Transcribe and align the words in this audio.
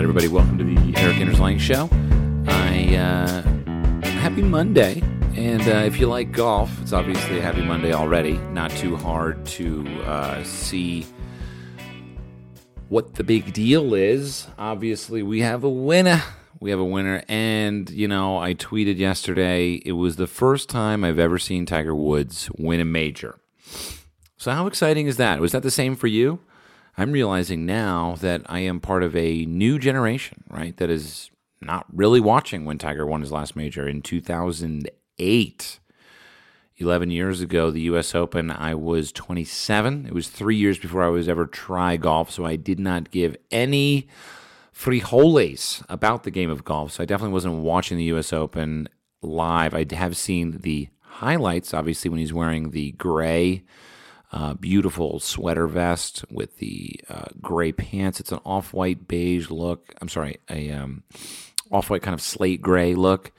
right, 0.00 0.04
everybody, 0.04 0.28
welcome 0.28 0.56
to 0.56 0.64
the 0.64 0.98
Erik 0.98 1.18
Anders 1.18 1.60
Show. 1.60 1.86
I 2.46 2.96
uh, 2.96 3.42
happy 4.08 4.40
Monday, 4.40 5.02
and 5.36 5.60
uh, 5.60 5.84
if 5.84 6.00
you 6.00 6.06
like 6.06 6.32
golf, 6.32 6.70
it's 6.80 6.94
obviously 6.94 7.38
a 7.38 7.42
happy 7.42 7.60
Monday 7.60 7.92
already. 7.92 8.38
Not 8.54 8.70
too 8.70 8.96
hard 8.96 9.44
to 9.44 9.86
uh, 10.04 10.42
see 10.42 11.06
what 12.88 13.16
the 13.16 13.24
big 13.24 13.52
deal 13.52 13.92
is. 13.92 14.46
Obviously, 14.58 15.22
we 15.22 15.42
have 15.42 15.64
a 15.64 15.68
winner. 15.68 16.22
We 16.60 16.70
have 16.70 16.80
a 16.80 16.84
winner, 16.84 17.22
and 17.28 17.90
you 17.90 18.08
know, 18.08 18.38
I 18.38 18.54
tweeted 18.54 18.96
yesterday. 18.96 19.82
It 19.84 19.92
was 19.92 20.16
the 20.16 20.26
first 20.26 20.70
time 20.70 21.04
I've 21.04 21.18
ever 21.18 21.38
seen 21.38 21.66
Tiger 21.66 21.94
Woods 21.94 22.48
win 22.56 22.80
a 22.80 22.86
major. 22.86 23.38
So, 24.38 24.50
how 24.50 24.66
exciting 24.66 25.08
is 25.08 25.18
that? 25.18 25.40
Was 25.40 25.52
that 25.52 25.62
the 25.62 25.70
same 25.70 25.94
for 25.94 26.06
you? 26.06 26.40
I'm 26.96 27.12
realizing 27.12 27.66
now 27.66 28.16
that 28.20 28.42
I 28.46 28.60
am 28.60 28.80
part 28.80 29.02
of 29.02 29.16
a 29.16 29.44
new 29.46 29.78
generation, 29.78 30.44
right? 30.48 30.76
That 30.76 30.90
is 30.90 31.30
not 31.60 31.86
really 31.92 32.20
watching 32.20 32.64
when 32.64 32.78
Tiger 32.78 33.06
won 33.06 33.20
his 33.20 33.32
last 33.32 33.56
major 33.56 33.88
in 33.88 34.02
2008. 34.02 35.80
11 36.76 37.10
years 37.10 37.42
ago, 37.42 37.70
the 37.70 37.82
US 37.82 38.14
Open, 38.14 38.50
I 38.50 38.74
was 38.74 39.12
27. 39.12 40.06
It 40.06 40.14
was 40.14 40.28
three 40.28 40.56
years 40.56 40.78
before 40.78 41.02
I 41.02 41.08
was 41.08 41.28
ever 41.28 41.44
try 41.44 41.98
golf, 41.98 42.30
so 42.30 42.46
I 42.46 42.56
did 42.56 42.80
not 42.80 43.10
give 43.10 43.36
any 43.50 44.08
frijoles 44.74 45.84
about 45.90 46.22
the 46.22 46.30
game 46.30 46.48
of 46.48 46.64
golf. 46.64 46.92
So 46.92 47.02
I 47.02 47.06
definitely 47.06 47.34
wasn't 47.34 47.56
watching 47.56 47.98
the 47.98 48.04
US 48.04 48.32
Open 48.32 48.88
live. 49.20 49.74
I 49.74 49.84
have 49.94 50.16
seen 50.16 50.58
the 50.62 50.88
highlights, 51.00 51.74
obviously, 51.74 52.08
when 52.08 52.18
he's 52.18 52.32
wearing 52.32 52.70
the 52.70 52.92
gray 52.92 53.62
uh, 54.32 54.54
beautiful 54.54 55.18
sweater 55.18 55.66
vest 55.66 56.24
with 56.30 56.58
the 56.58 57.00
uh, 57.08 57.26
gray 57.40 57.72
pants. 57.72 58.20
It's 58.20 58.32
an 58.32 58.40
off 58.44 58.72
white 58.72 59.08
beige 59.08 59.50
look. 59.50 59.92
I'm 60.00 60.08
sorry, 60.08 60.38
a 60.48 60.70
um, 60.70 61.02
off 61.72 61.90
white 61.90 62.02
kind 62.02 62.14
of 62.14 62.22
slate 62.22 62.62
gray 62.62 62.94
look. 62.94 63.32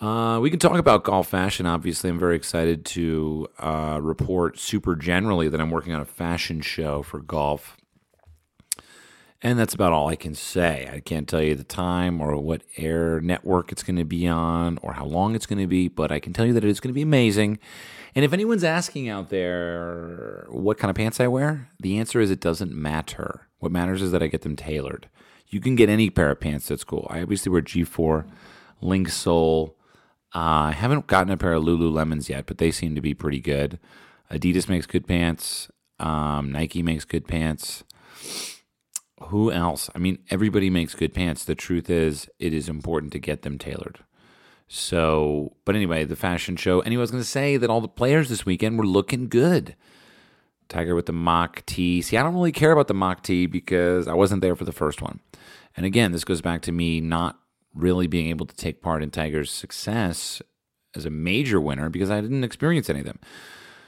Uh, 0.00 0.38
we 0.40 0.50
can 0.50 0.60
talk 0.60 0.78
about 0.78 1.04
golf 1.04 1.28
fashion. 1.28 1.66
Obviously, 1.66 2.10
I'm 2.10 2.18
very 2.18 2.36
excited 2.36 2.84
to 2.86 3.48
uh, 3.58 3.98
report 4.00 4.58
super 4.58 4.94
generally 4.94 5.48
that 5.48 5.60
I'm 5.60 5.70
working 5.70 5.92
on 5.92 6.00
a 6.00 6.04
fashion 6.04 6.60
show 6.60 7.02
for 7.02 7.18
golf. 7.20 7.77
And 9.40 9.58
that's 9.58 9.74
about 9.74 9.92
all 9.92 10.08
I 10.08 10.16
can 10.16 10.34
say. 10.34 10.90
I 10.92 10.98
can't 10.98 11.28
tell 11.28 11.40
you 11.40 11.54
the 11.54 11.62
time 11.62 12.20
or 12.20 12.36
what 12.38 12.62
air 12.76 13.20
network 13.20 13.70
it's 13.70 13.84
going 13.84 13.96
to 13.96 14.04
be 14.04 14.26
on 14.26 14.78
or 14.82 14.94
how 14.94 15.04
long 15.04 15.36
it's 15.36 15.46
going 15.46 15.60
to 15.60 15.68
be, 15.68 15.86
but 15.86 16.10
I 16.10 16.18
can 16.18 16.32
tell 16.32 16.44
you 16.44 16.52
that 16.54 16.64
it's 16.64 16.80
going 16.80 16.90
to 16.90 16.94
be 16.94 17.02
amazing 17.02 17.60
and 18.14 18.24
if 18.24 18.32
anyone's 18.32 18.64
asking 18.64 19.08
out 19.08 19.28
there 19.28 20.46
what 20.48 20.78
kind 20.78 20.90
of 20.90 20.96
pants 20.96 21.20
I 21.20 21.28
wear, 21.28 21.68
the 21.78 21.98
answer 21.98 22.20
is 22.20 22.32
it 22.32 22.40
doesn't 22.40 22.72
matter. 22.72 23.46
What 23.58 23.70
matters 23.72 24.02
is 24.02 24.12
that 24.12 24.24
I 24.24 24.26
get 24.26 24.42
them 24.42 24.56
tailored. 24.56 25.08
You 25.46 25.60
can 25.60 25.76
get 25.76 25.88
any 25.88 26.10
pair 26.10 26.30
of 26.30 26.40
pants 26.40 26.66
that's 26.66 26.82
cool. 26.82 27.06
I 27.10 27.22
obviously 27.22 27.52
wear 27.52 27.60
G/FORE, 27.60 28.26
Link 28.80 29.08
Sole. 29.08 29.76
Uh, 30.34 30.68
I 30.68 30.72
haven't 30.72 31.06
gotten 31.06 31.32
a 31.32 31.36
pair 31.36 31.52
of 31.52 31.62
Lululemons 31.62 32.28
yet, 32.28 32.46
but 32.46 32.58
they 32.58 32.72
seem 32.72 32.96
to 32.96 33.00
be 33.00 33.14
pretty 33.14 33.40
good. 33.40 33.78
Adidas 34.32 34.68
makes 34.68 34.86
good 34.86 35.06
pants. 35.06 35.70
Um, 36.00 36.50
Nike 36.52 36.82
makes 36.82 37.04
good 37.04 37.26
pants. 37.28 37.84
Who 39.24 39.50
else? 39.50 39.90
I 39.94 39.98
mean, 39.98 40.18
everybody 40.30 40.70
makes 40.70 40.94
good 40.94 41.14
pants. 41.14 41.44
The 41.44 41.54
truth 41.54 41.90
is, 41.90 42.28
it 42.38 42.52
is 42.52 42.68
important 42.68 43.12
to 43.12 43.18
get 43.18 43.42
them 43.42 43.58
tailored. 43.58 44.00
So, 44.68 45.56
but 45.64 45.74
anyway, 45.74 46.04
the 46.04 46.16
fashion 46.16 46.56
show. 46.56 46.80
Anyway, 46.80 47.00
I 47.00 47.02
was 47.02 47.10
going 47.10 47.22
to 47.22 47.28
say 47.28 47.56
that 47.56 47.70
all 47.70 47.80
the 47.80 47.88
players 47.88 48.28
this 48.28 48.44
weekend 48.44 48.78
were 48.78 48.86
looking 48.86 49.28
good. 49.28 49.74
Tiger 50.68 50.94
with 50.94 51.06
the 51.06 51.12
mock 51.12 51.64
tee. 51.64 52.02
See, 52.02 52.16
I 52.18 52.22
don't 52.22 52.34
really 52.34 52.52
care 52.52 52.72
about 52.72 52.88
the 52.88 52.94
mock 52.94 53.22
tee 53.22 53.46
because 53.46 54.06
I 54.06 54.12
wasn't 54.12 54.42
there 54.42 54.54
for 54.54 54.64
the 54.64 54.72
first 54.72 55.00
one. 55.00 55.20
And 55.76 55.86
again, 55.86 56.12
this 56.12 56.24
goes 56.24 56.42
back 56.42 56.60
to 56.62 56.72
me 56.72 57.00
not 57.00 57.38
really 57.74 58.06
being 58.06 58.28
able 58.28 58.44
to 58.46 58.54
take 58.54 58.82
part 58.82 59.02
in 59.02 59.10
Tiger's 59.10 59.50
success 59.50 60.42
as 60.94 61.06
a 61.06 61.10
major 61.10 61.60
winner 61.60 61.88
because 61.88 62.10
I 62.10 62.20
didn't 62.20 62.44
experience 62.44 62.90
any 62.90 63.00
of 63.00 63.06
them. 63.06 63.20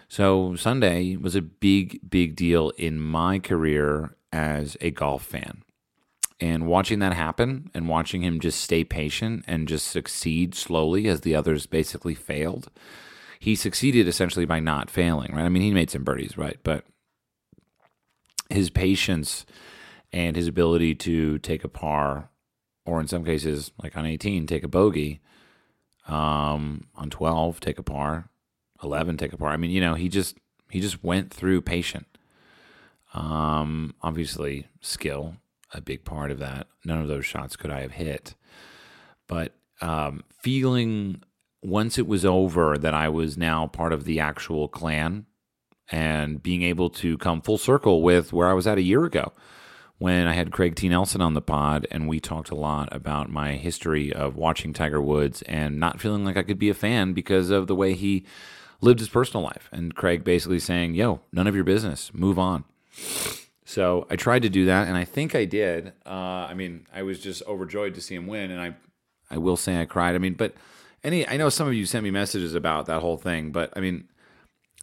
So 0.09 0.57
Sunday 0.57 1.17
was 1.17 1.37
a 1.37 1.43
big, 1.43 2.01
big 2.09 2.37
deal 2.37 2.71
in 2.71 3.01
my 3.01 3.39
career 3.39 4.17
as 4.33 4.77
a 4.81 4.91
golf 4.91 5.25
fan. 5.25 5.63
And 6.41 6.67
watching 6.67 7.01
that 7.01 7.13
happen 7.13 7.71
and 7.75 7.89
watching 7.89 8.23
him 8.23 8.41
just 8.41 8.61
stay 8.61 8.83
patient 8.83 9.45
and 9.47 9.69
just 9.69 9.87
succeed 9.87 10.55
slowly 10.55 11.07
as 11.07 11.21
the 11.21 11.35
others 11.35 11.67
basically 11.67 12.15
failed, 12.15 12.71
he 13.39 13.55
succeeded 13.55 14.09
essentially 14.09 14.47
by 14.47 14.61
not 14.61 14.91
failing, 14.91 15.35
right? 15.35 15.45
I 15.45 15.49
mean, 15.51 15.63
he 15.63 15.73
made 15.73 15.91
some 15.91 16.05
birdies, 16.05 16.39
right? 16.39 16.59
But 16.63 16.85
his 18.49 18.71
patience 18.71 19.45
and 20.13 20.35
his 20.35 20.49
ability 20.49 20.95
to 20.97 21.39
take 21.39 21.63
a 21.63 21.69
par, 21.69 22.31
or 22.85 23.01
in 23.01 23.07
some 23.07 23.25
cases, 23.25 23.73
like 23.83 23.97
on 23.97 24.07
18, 24.07 24.47
take 24.47 24.65
a 24.65 24.69
bogey, 24.69 25.21
um, 26.09 26.87
on 26.97 27.11
12, 27.11 27.61
take 27.61 27.79
a 27.79 27.83
par, 27.83 28.31
11, 28.83 29.19
take 29.19 29.33
a 29.33 29.37
par. 29.37 29.51
I 29.51 29.57
mean, 29.57 29.71
you 29.71 29.81
know, 29.81 29.95
he 29.95 30.09
just 30.09 30.37
he 30.71 30.81
just 30.81 31.03
went 31.03 31.33
through 31.33 31.63
patient. 31.63 32.09
Um, 33.15 33.94
obviously, 34.03 34.69
skill 34.81 35.37
a 35.72 35.81
big 35.81 36.04
part 36.04 36.31
of 36.31 36.38
that. 36.38 36.66
None 36.84 37.00
of 37.00 37.09
those 37.09 37.26
shots 37.26 37.56
could 37.56 37.71
I 37.71 37.81
have 37.82 37.93
hit. 37.93 38.34
But 39.26 39.54
um, 39.81 40.25
feeling 40.43 41.22
once 41.62 41.98
it 41.98 42.06
was 42.06 42.25
over 42.25 42.76
that 42.78 42.94
I 42.94 43.09
was 43.09 43.37
now 43.37 43.66
part 43.66 43.93
of 43.93 44.04
the 44.04 44.21
actual 44.21 44.69
clan 44.69 45.26
and 45.91 46.43
being 46.43 46.62
able 46.62 46.91
to 46.91 47.19
come 47.19 47.43
full 47.43 47.59
circle 47.59 48.03
with 48.03 48.32
where 48.32 48.48
I 48.48 48.54
was 48.54 48.66
at 48.66 48.78
a 48.78 48.82
year 48.82 49.04
ago 49.04 49.32
when 49.98 50.27
I 50.27 50.32
had 50.32 50.53
Craig 50.53 50.77
T. 50.77 50.88
Nelson 50.88 51.21
on 51.21 51.34
the 51.34 51.42
pod 51.42 51.87
and 51.91 52.09
we 52.09 52.21
talked 52.21 52.50
a 52.50 52.54
lot 52.54 52.88
about 52.91 53.28
my 53.28 53.56
history 53.56 54.12
of 54.12 54.37
watching 54.37 54.72
Tiger 54.72 55.00
Woods 55.03 55.42
and 55.42 55.78
not 55.78 56.00
feeling 56.00 56.25
like 56.25 56.37
I 56.37 56.42
could 56.42 56.59
be 56.59 56.71
a 56.71 56.75
fan 56.75 57.12
because 57.12 57.50
of 57.50 57.66
the 57.66 57.75
way 57.75 57.94
he 57.94 58.25
lived 58.81 59.00
his 59.00 59.10
personal 59.10 59.44
life. 59.44 59.69
And 59.72 59.94
Craig 59.94 60.25
basically 60.25 60.60
saying, 60.60 60.94
yo, 60.94 61.21
none 61.32 61.47
of 61.47 61.54
your 61.54 61.65
business, 61.65 62.12
move 62.15 62.38
on. 62.38 62.65
So 63.65 64.06
I 64.11 64.16
tried 64.16 64.43
to 64.43 64.49
do 64.49 64.65
that, 64.65 64.88
and 64.88 64.97
I 64.97 65.05
think 65.05 65.34
I 65.34 65.44
did. 65.44 65.93
Uh, 66.05 66.49
I 66.49 66.55
mean, 66.55 66.87
I 66.93 67.03
was 67.03 67.21
just 67.21 67.43
overjoyed 67.47 67.94
to 67.94 68.00
see 68.00 68.16
him 68.16 68.27
win, 68.27 68.50
and 68.50 68.61
I, 68.61 68.75
I 69.31 69.38
will 69.38 69.56
say 69.56 69.81
I 69.81 69.84
cried. 69.84 70.16
I 70.16 70.19
mean, 70.19 70.34
but 70.34 70.55
any, 71.05 71.27
I 71.28 71.37
know 71.37 71.49
some 71.50 71.69
of 71.69 71.75
you 71.75 71.87
sent 71.87 72.03
me 72.03 72.10
messages 72.10 72.55
about 72.55 72.87
that 72.87 73.00
whole 73.00 73.16
thing, 73.16 73.53
but 73.53 73.72
I 73.77 73.81
mean, 73.81 74.09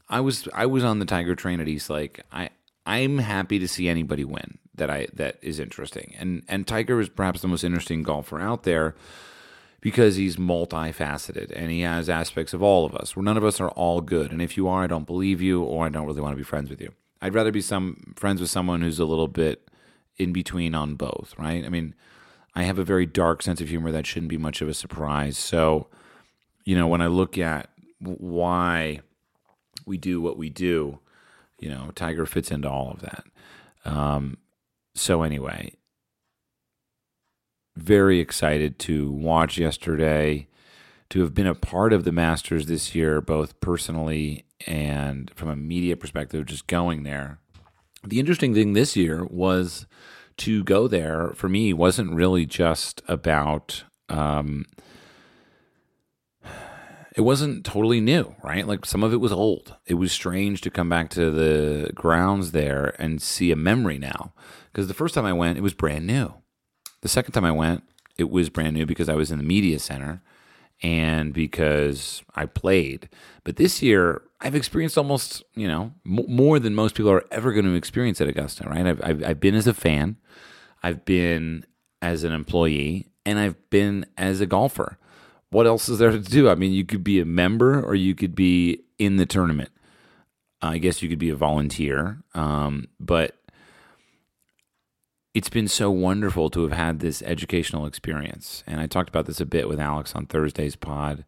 I 0.09 0.22
was 0.22 0.47
I 0.53 0.66
was 0.66 0.83
on 0.83 1.00
the 1.00 1.06
Tiger 1.06 1.35
train 1.35 1.59
at 1.59 1.67
East 1.67 1.89
Lake. 1.89 2.22
I 2.31 2.50
I'm 2.85 3.17
happy 3.17 3.59
to 3.59 3.67
see 3.67 3.89
anybody 3.89 4.23
win 4.23 4.57
that 4.75 4.89
I 4.89 5.07
that 5.13 5.38
is 5.41 5.59
interesting, 5.59 6.16
and 6.17 6.44
and 6.47 6.66
Tiger 6.66 7.01
is 7.01 7.09
perhaps 7.09 7.41
the 7.41 7.50
most 7.50 7.63
interesting 7.63 8.03
golfer 8.03 8.39
out 8.39 8.63
there 8.63 8.95
because 9.81 10.16
he's 10.16 10.38
multifaceted 10.38 11.51
and 11.56 11.72
he 11.72 11.81
has 11.81 12.09
aspects 12.09 12.53
of 12.53 12.63
all 12.63 12.85
of 12.85 12.95
us. 12.95 13.16
Where 13.16 13.23
none 13.23 13.38
of 13.38 13.44
us 13.44 13.59
are 13.59 13.69
all 13.69 14.01
good, 14.01 14.31
and 14.31 14.41
if 14.41 14.56
you 14.56 14.67
are, 14.67 14.83
I 14.83 14.88
don't 14.88 15.06
believe 15.06 15.41
you, 15.41 15.61
or 15.61 15.85
I 15.85 15.89
don't 15.89 16.06
really 16.06 16.22
want 16.22 16.33
to 16.33 16.38
be 16.38 16.44
friends 16.44 16.69
with 16.69 16.81
you. 16.81 16.94
I'd 17.22 17.33
rather 17.33 17.51
be 17.51 17.61
some 17.61 18.13
friends 18.16 18.41
with 18.41 18.50
someone 18.50 18.81
who's 18.81 19.00
a 19.00 19.05
little 19.05 19.28
bit 19.28 19.69
in 20.17 20.33
between 20.33 20.75
on 20.75 20.95
both, 20.95 21.33
right? 21.38 21.63
I 21.66 21.69
mean, 21.69 21.95
I 22.55 22.63
have 22.63 22.79
a 22.79 22.83
very 22.83 23.05
dark 23.05 23.41
sense 23.41 23.61
of 23.61 23.69
humor 23.69 23.91
that 23.91 24.05
shouldn't 24.05 24.29
be 24.29 24.38
much 24.38 24.61
of 24.61 24.69
a 24.69 24.73
surprise. 24.73 25.38
So, 25.38 25.88
you 26.66 26.75
know, 26.75 26.88
when 26.88 27.01
I 27.01 27.07
look 27.07 27.38
at 27.38 27.69
why 28.00 29.01
we 29.85 29.97
do 29.97 30.22
what 30.22 30.38
we 30.38 30.50
do, 30.50 31.00
you 31.59 31.69
know, 31.69 31.91
Tiger 31.95 32.25
fits 32.25 32.51
into 32.51 32.69
all 32.69 32.91
of 32.91 33.01
that. 33.01 33.23
Um, 33.85 34.38
so 34.95 35.23
anyway, 35.23 35.73
very 37.75 38.19
excited 38.19 38.79
to 38.79 39.11
watch 39.11 39.57
yesterday, 39.57 40.47
to 41.09 41.22
have 41.22 41.34
been 41.34 41.47
a 41.47 41.56
part 41.56 41.94
of 41.94 42.03
the 42.03 42.12
Masters 42.12 42.66
this 42.66 42.94
year, 42.94 43.22
both 43.22 43.59
personally 43.62 44.45
and 44.66 45.31
from 45.35 45.50
a 45.50 45.56
media 45.56 45.95
perspective, 45.95 46.45
just 46.45 46.68
going 46.68 47.03
there. 47.03 47.39
The 48.04 48.19
interesting 48.19 48.54
thing 48.54 48.74
this 48.74 48.95
year 48.95 49.25
was 49.25 49.86
to 50.38 50.63
go 50.63 50.88
there 50.88 51.31
for 51.36 51.50
me 51.50 51.74
wasn't 51.74 52.13
really 52.13 52.45
just 52.45 53.01
about 53.07 53.83
um, 54.09 54.65
it 57.18 57.21
wasn't 57.21 57.65
totally 57.65 58.00
new, 58.00 58.36
right? 58.44 58.68
Like 58.68 58.86
some 58.86 59.04
of 59.04 59.12
it 59.12 59.18
was 59.18 59.31
old. 59.31 59.75
It 59.88 59.95
was 59.95 60.12
strange 60.12 60.62
to 60.62 60.69
come 60.69 60.88
back 60.88 61.09
to 61.12 61.31
the 61.31 61.92
grounds 61.95 62.51
there 62.51 62.94
and 63.00 63.19
see 63.19 63.51
a 63.51 63.56
memory 63.56 63.98
now. 63.98 64.33
Because 64.71 64.88
the 64.88 64.94
first 64.94 65.15
time 65.15 65.25
I 65.25 65.33
went, 65.33 65.57
it 65.57 65.62
was 65.62 65.74
brand 65.74 66.06
new. 66.06 66.36
The 67.01 67.07
second 67.07 67.31
time 67.31 67.44
I 67.44 67.51
went, 67.51 67.83
it 68.18 68.30
was 68.30 68.50
brand 68.50 68.75
new 68.75 68.86
because 68.86 69.09
I 69.09 69.15
was 69.15 69.31
in 69.31 69.39
the 69.39 69.44
media 69.44 69.80
center 69.80 70.21
and 70.81 71.33
because 71.33 72.24
I 72.35 72.45
played. 72.45 73.09
But 73.44 73.56
this 73.56 73.81
year, 73.81 74.21
I've 74.41 74.56
experienced 74.56 74.97
almost, 74.97 75.44
you 75.56 75.68
know, 75.68 75.94
m- 76.06 76.25
more 76.27 76.59
than 76.59 76.75
most 76.75 76.95
people 76.95 77.12
are 77.12 77.25
ever 77.31 77.53
going 77.53 77.65
to 77.65 77.74
experience 77.74 78.21
at 78.21 78.27
Augusta, 78.27 78.68
right? 78.69 78.85
I've, 78.85 79.01
I've, 79.03 79.24
I've 79.24 79.39
been 79.39 79.56
as 79.56 79.68
a 79.68 79.74
fan, 79.74 80.18
I've 80.83 81.06
been 81.06 81.65
as 82.01 82.24
an 82.24 82.31
employee, 82.31 83.07
and 83.25 83.39
I've 83.39 83.69
been 83.69 84.06
as 84.18 84.39
a 84.39 84.45
golfer. 84.45 84.97
What 85.50 85.65
else 85.65 85.89
is 85.89 86.00
there 86.00 86.12
to 86.12 86.19
do? 86.19 86.50
I 86.50 86.56
mean, 86.56 86.74
you 86.74 86.85
could 86.85 87.03
be 87.03 87.19
a 87.19 87.25
member 87.25 87.81
or 87.81 87.95
you 87.95 88.15
could 88.15 88.35
be 88.35 88.83
in 89.00 89.18
the 89.18 89.25
tournament. 89.25 89.71
I 90.62 90.77
guess 90.77 91.01
you 91.01 91.09
could 91.09 91.19
be 91.19 91.30
a 91.30 91.35
volunteer, 91.35 92.23
um, 92.33 92.88
but 93.00 93.35
it's 95.38 95.50
been 95.50 95.68
so 95.68 95.92
wonderful 95.92 96.50
to 96.50 96.63
have 96.63 96.72
had 96.72 97.00
this 97.00 97.22
educational 97.22 97.86
experience. 97.86 98.63
And 98.66 98.81
I 98.81 98.88
talked 98.88 99.07
about 99.07 99.28
this 99.28 99.39
a 99.39 99.45
bit 99.45 99.69
with 99.69 99.80
Alex 99.80 100.16
on 100.16 100.25
Thursday's 100.25 100.75
pod. 100.75 101.25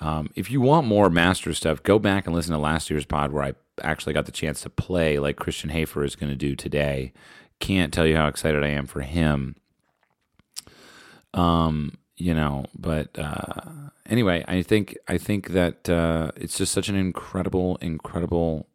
Um, 0.00 0.30
if 0.34 0.50
you 0.50 0.60
want 0.60 0.88
more 0.88 1.08
master 1.08 1.54
stuff, 1.54 1.80
go 1.80 2.00
back 2.00 2.26
and 2.26 2.34
listen 2.34 2.54
to 2.54 2.58
last 2.58 2.90
year's 2.90 3.04
pod 3.06 3.30
where 3.30 3.44
I 3.44 3.52
actually 3.82 4.14
got 4.14 4.26
the 4.26 4.32
chance 4.32 4.62
to 4.62 4.68
play 4.68 5.20
like 5.20 5.36
Christian 5.36 5.70
Hafer 5.70 6.02
is 6.02 6.16
going 6.16 6.30
to 6.30 6.36
do 6.36 6.56
today. 6.56 7.12
Can't 7.60 7.94
tell 7.94 8.04
you 8.04 8.16
how 8.16 8.26
excited 8.26 8.64
I 8.64 8.70
am 8.70 8.84
for 8.84 9.02
him. 9.02 9.54
Um, 11.32 11.98
you 12.16 12.34
know, 12.34 12.64
but 12.76 13.16
uh, 13.16 13.90
anyway, 14.06 14.44
I 14.48 14.62
think 14.62 14.98
I 15.06 15.18
think 15.18 15.50
that 15.50 15.88
uh, 15.88 16.32
it's 16.34 16.58
just 16.58 16.72
such 16.72 16.88
an 16.88 16.96
incredible, 16.96 17.76
incredible 17.76 18.66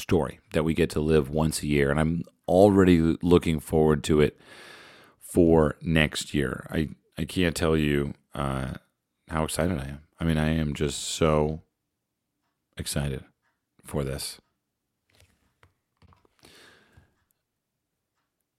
story 0.00 0.40
that 0.52 0.64
we 0.64 0.74
get 0.74 0.90
to 0.90 1.00
live 1.00 1.30
once 1.30 1.62
a 1.62 1.66
year, 1.66 1.90
and 1.90 2.00
I'm 2.00 2.24
already 2.48 3.16
looking 3.22 3.60
forward 3.60 4.04
to 4.04 4.20
it 4.20 4.38
for 5.20 5.76
next 5.82 6.34
year. 6.34 6.66
I 6.70 6.88
I 7.18 7.24
can't 7.24 7.56
tell 7.56 7.76
you 7.76 8.14
uh, 8.34 8.74
how 9.28 9.44
excited 9.44 9.78
I 9.78 9.86
am. 9.86 10.00
I 10.20 10.24
mean, 10.24 10.38
I 10.38 10.50
am 10.50 10.74
just 10.74 11.00
so 11.00 11.62
excited 12.76 13.24
for 13.84 14.04
this. 14.04 14.38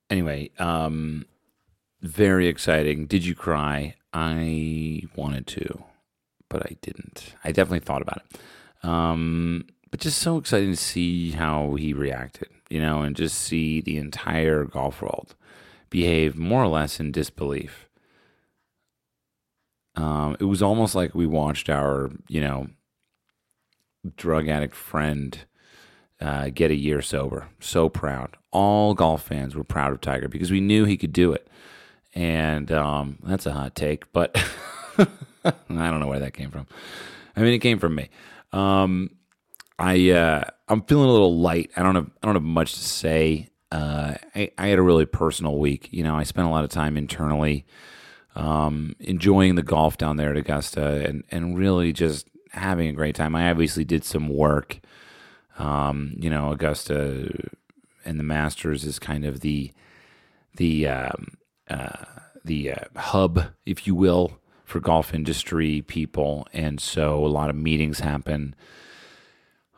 Anyway, 0.10 0.52
um, 0.58 1.26
very 2.02 2.48
exciting. 2.48 3.06
Did 3.06 3.26
you 3.26 3.36
cry? 3.36 3.96
I 4.14 5.04
wanted 5.16 5.48
to, 5.48 5.84
but 6.50 6.64
I 6.64 6.78
didn't. 6.82 7.36
I 7.44 7.52
definitely 7.52 7.86
thought 7.86 8.02
about 8.02 8.22
it. 8.24 8.40
Um, 8.88 9.66
but 9.90 10.00
just 10.00 10.20
so 10.20 10.38
exciting 10.38 10.72
to 10.72 10.78
see 10.78 11.32
how 11.32 11.76
he 11.76 11.94
reacted, 11.94 12.50
you 12.70 12.80
know, 12.80 13.02
and 13.02 13.16
just 13.16 13.38
see 13.38 13.82
the 13.82 13.98
entire 13.98 14.66
golf 14.66 15.02
world 15.02 15.36
behave 15.90 16.36
more 16.36 16.64
or 16.64 16.68
less 16.68 17.00
in 17.00 17.12
disbelief. 17.12 17.88
Um, 19.96 20.38
it 20.40 20.44
was 20.44 20.62
almost 20.62 20.94
like 20.94 21.16
we 21.16 21.26
watched 21.26 21.70
our, 21.70 22.12
you 22.28 22.42
know, 22.42 22.68
drug 24.16 24.48
addict 24.48 24.76
friend 24.76 25.46
uh, 26.22 26.50
get 26.50 26.72
a 26.72 26.76
year 26.76 27.02
sober. 27.02 27.48
So 27.60 27.90
proud. 27.90 28.38
All 28.52 28.94
golf 28.94 29.24
fans 29.24 29.56
were 29.56 29.64
proud 29.64 29.94
of 29.94 30.02
Tiger 30.02 30.28
because 30.28 30.52
we 30.52 30.62
knew 30.62 30.86
he 30.86 30.98
could 30.98 31.14
do 31.14 31.34
it. 31.34 31.48
And 32.14 32.72
um, 32.72 33.20
that's 33.24 33.46
a 33.46 33.54
hot 33.54 33.76
take, 33.76 34.12
but 34.12 34.36
I 35.44 35.54
don't 35.70 36.00
know 36.00 36.08
where 36.08 36.20
that 36.20 36.34
came 36.34 36.50
from. 36.50 36.68
I 37.36 37.42
mean, 37.42 37.54
it 37.54 37.60
came 37.60 37.80
from 37.80 37.96
me. 37.96 38.10
Um, 38.52 39.12
I 39.80 40.10
uh, 40.12 40.44
I'm 40.68 40.82
feeling 40.84 41.10
a 41.10 41.12
little 41.12 41.38
light. 41.38 41.72
I 41.76 41.84
don't 41.84 41.96
have 41.96 42.10
I 42.22 42.26
don't 42.26 42.36
have 42.36 42.44
much 42.44 42.74
to 42.74 42.84
say. 42.84 43.50
Uh, 43.72 44.16
I, 44.34 44.52
I 44.58 44.68
had 44.68 44.80
a 44.80 44.84
really 44.84 45.06
personal 45.06 45.58
week. 45.58 45.90
You 45.92 46.04
know, 46.04 46.16
I 46.16 46.24
spent 46.24 46.48
a 46.48 46.52
lot 46.52 46.64
of 46.64 46.70
time 46.70 46.96
internally, 46.98 47.66
um, 48.36 48.96
enjoying 49.00 49.56
the 49.56 49.64
golf 49.64 49.98
down 49.98 50.18
there 50.18 50.32
at 50.32 50.38
Augusta, 50.38 51.06
and 51.08 51.24
and 51.30 51.58
really 51.58 51.94
just 51.94 52.28
having 52.52 52.88
a 52.88 52.94
great 52.94 53.16
time. 53.16 53.36
I 53.36 53.50
obviously 53.50 53.84
did 53.84 54.04
some 54.04 54.30
work. 54.30 54.80
Um, 55.60 56.14
you 56.18 56.30
know, 56.30 56.52
Augusta 56.52 57.50
and 58.06 58.20
the 58.20 58.24
Masters 58.24 58.84
is 58.84 59.00
kind 59.00 59.26
of 59.26 59.42
the 59.42 59.72
the 60.56 60.88
um, 60.88 61.38
uh, 61.70 62.06
the 62.44 62.72
uh, 62.72 62.86
hub, 62.96 63.44
if 63.66 63.86
you 63.86 63.94
will, 63.94 64.40
for 64.64 64.80
golf 64.80 65.14
industry 65.14 65.82
people, 65.82 66.48
and 66.54 66.80
so 66.80 67.24
a 67.24 67.28
lot 67.28 67.50
of 67.50 67.56
meetings 67.56 68.00
happen. 68.00 68.56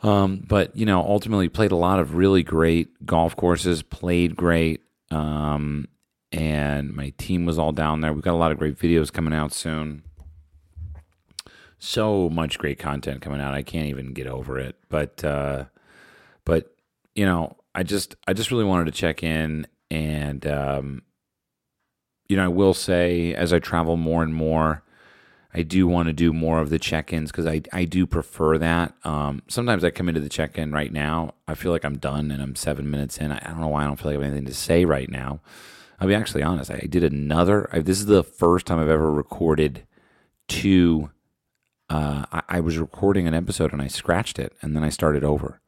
Um, 0.02 0.44
but 0.48 0.76
you 0.76 0.86
know, 0.86 1.02
ultimately 1.02 1.50
played 1.50 1.72
a 1.72 1.76
lot 1.76 2.00
of 2.00 2.16
really 2.16 2.44
great 2.44 3.06
golf 3.06 3.36
courses, 3.36 3.84
played 3.84 4.36
great. 4.36 4.82
Um, 5.12 5.88
and 6.32 6.94
my 6.94 7.12
team 7.18 7.46
was 7.46 7.58
all 7.58 7.72
down 7.72 8.02
there. 8.02 8.14
We've 8.14 8.24
got 8.24 8.34
a 8.34 8.38
lot 8.38 8.52
of 8.52 8.60
great 8.60 8.78
videos 8.78 9.12
coming 9.12 9.34
out 9.34 9.52
soon. 9.52 10.04
So 11.80 12.30
much 12.30 12.60
great 12.60 12.78
content 12.78 13.22
coming 13.22 13.42
out. 13.42 13.54
I 13.54 13.64
can't 13.64 13.88
even 13.88 14.14
get 14.14 14.28
over 14.28 14.60
it. 14.60 14.76
But 14.90 15.24
uh, 15.24 15.66
but 16.46 16.76
you 17.16 17.26
know, 17.26 17.58
I 17.74 17.84
just 17.84 18.16
I 18.28 18.34
just 18.34 18.52
really 18.52 18.66
wanted 18.66 18.86
to 18.86 18.92
check 18.92 19.24
in 19.24 19.66
and 19.90 20.46
um, 20.46 21.02
you 22.28 22.38
know, 22.38 22.46
I 22.46 22.50
will 22.50 22.74
say 22.74 23.34
as 23.34 23.52
I 23.52 23.60
travel 23.60 23.98
more 23.98 24.22
and 24.24 24.34
more, 24.34 24.84
I 25.54 25.64
do 25.64 25.88
want 25.88 26.08
to 26.08 26.14
do 26.14 26.32
more 26.32 26.60
of 26.60 26.70
the 26.70 26.78
check-ins 26.78 27.32
because 27.32 27.48
I, 27.48 27.62
I 27.74 27.86
do 27.86 28.06
prefer 28.06 28.60
that. 28.60 28.94
Um, 29.04 29.42
sometimes 29.48 29.84
I 29.84 29.90
come 29.90 30.08
into 30.08 30.22
the 30.22 30.30
check-in 30.30 30.72
right 30.72 30.94
now. 30.94 31.34
I 31.48 31.56
feel 31.56 31.72
like 31.72 31.84
I'm 31.84 31.98
done 31.98 32.30
and 32.30 32.42
I'm 32.42 32.56
seven 32.56 32.90
minutes 32.90 33.18
in. 33.18 33.32
I, 33.32 33.38
I 33.38 33.50
don't 33.50 33.60
know 33.60 33.68
why 33.68 33.84
I 33.84 33.86
don't 33.86 33.96
feel 34.00 34.12
like 34.12 34.20
I 34.20 34.24
have 34.24 34.32
anything 34.32 34.46
to 34.46 34.54
say 34.54 34.86
right 34.86 35.10
now. 35.10 35.42
I'll 36.00 36.08
be 36.08 36.14
actually 36.14 36.44
honest. 36.44 36.70
I 36.70 36.86
did 36.88 37.04
another. 37.04 37.68
I, 37.74 37.80
this 37.80 38.00
is 38.00 38.06
the 38.06 38.24
first 38.24 38.68
time 38.68 38.80
I've 38.80 38.90
ever 38.90 39.12
recorded 39.12 39.88
two. 40.48 41.10
Uh, 41.90 42.26
I, 42.32 42.44
I 42.48 42.60
was 42.60 42.78
recording 42.78 43.28
an 43.28 43.34
episode 43.34 43.74
and 43.74 43.82
I 43.82 43.88
scratched 43.88 44.38
it 44.38 44.54
and 44.62 44.76
then 44.76 44.84
I 44.84 44.90
started 44.90 45.24
over. 45.24 45.62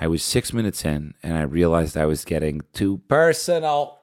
I 0.00 0.06
was 0.06 0.22
six 0.22 0.52
minutes 0.52 0.84
in 0.84 1.14
and 1.24 1.36
I 1.36 1.42
realized 1.42 1.96
I 1.96 2.06
was 2.06 2.24
getting 2.24 2.60
too 2.72 2.98
personal. 3.08 3.98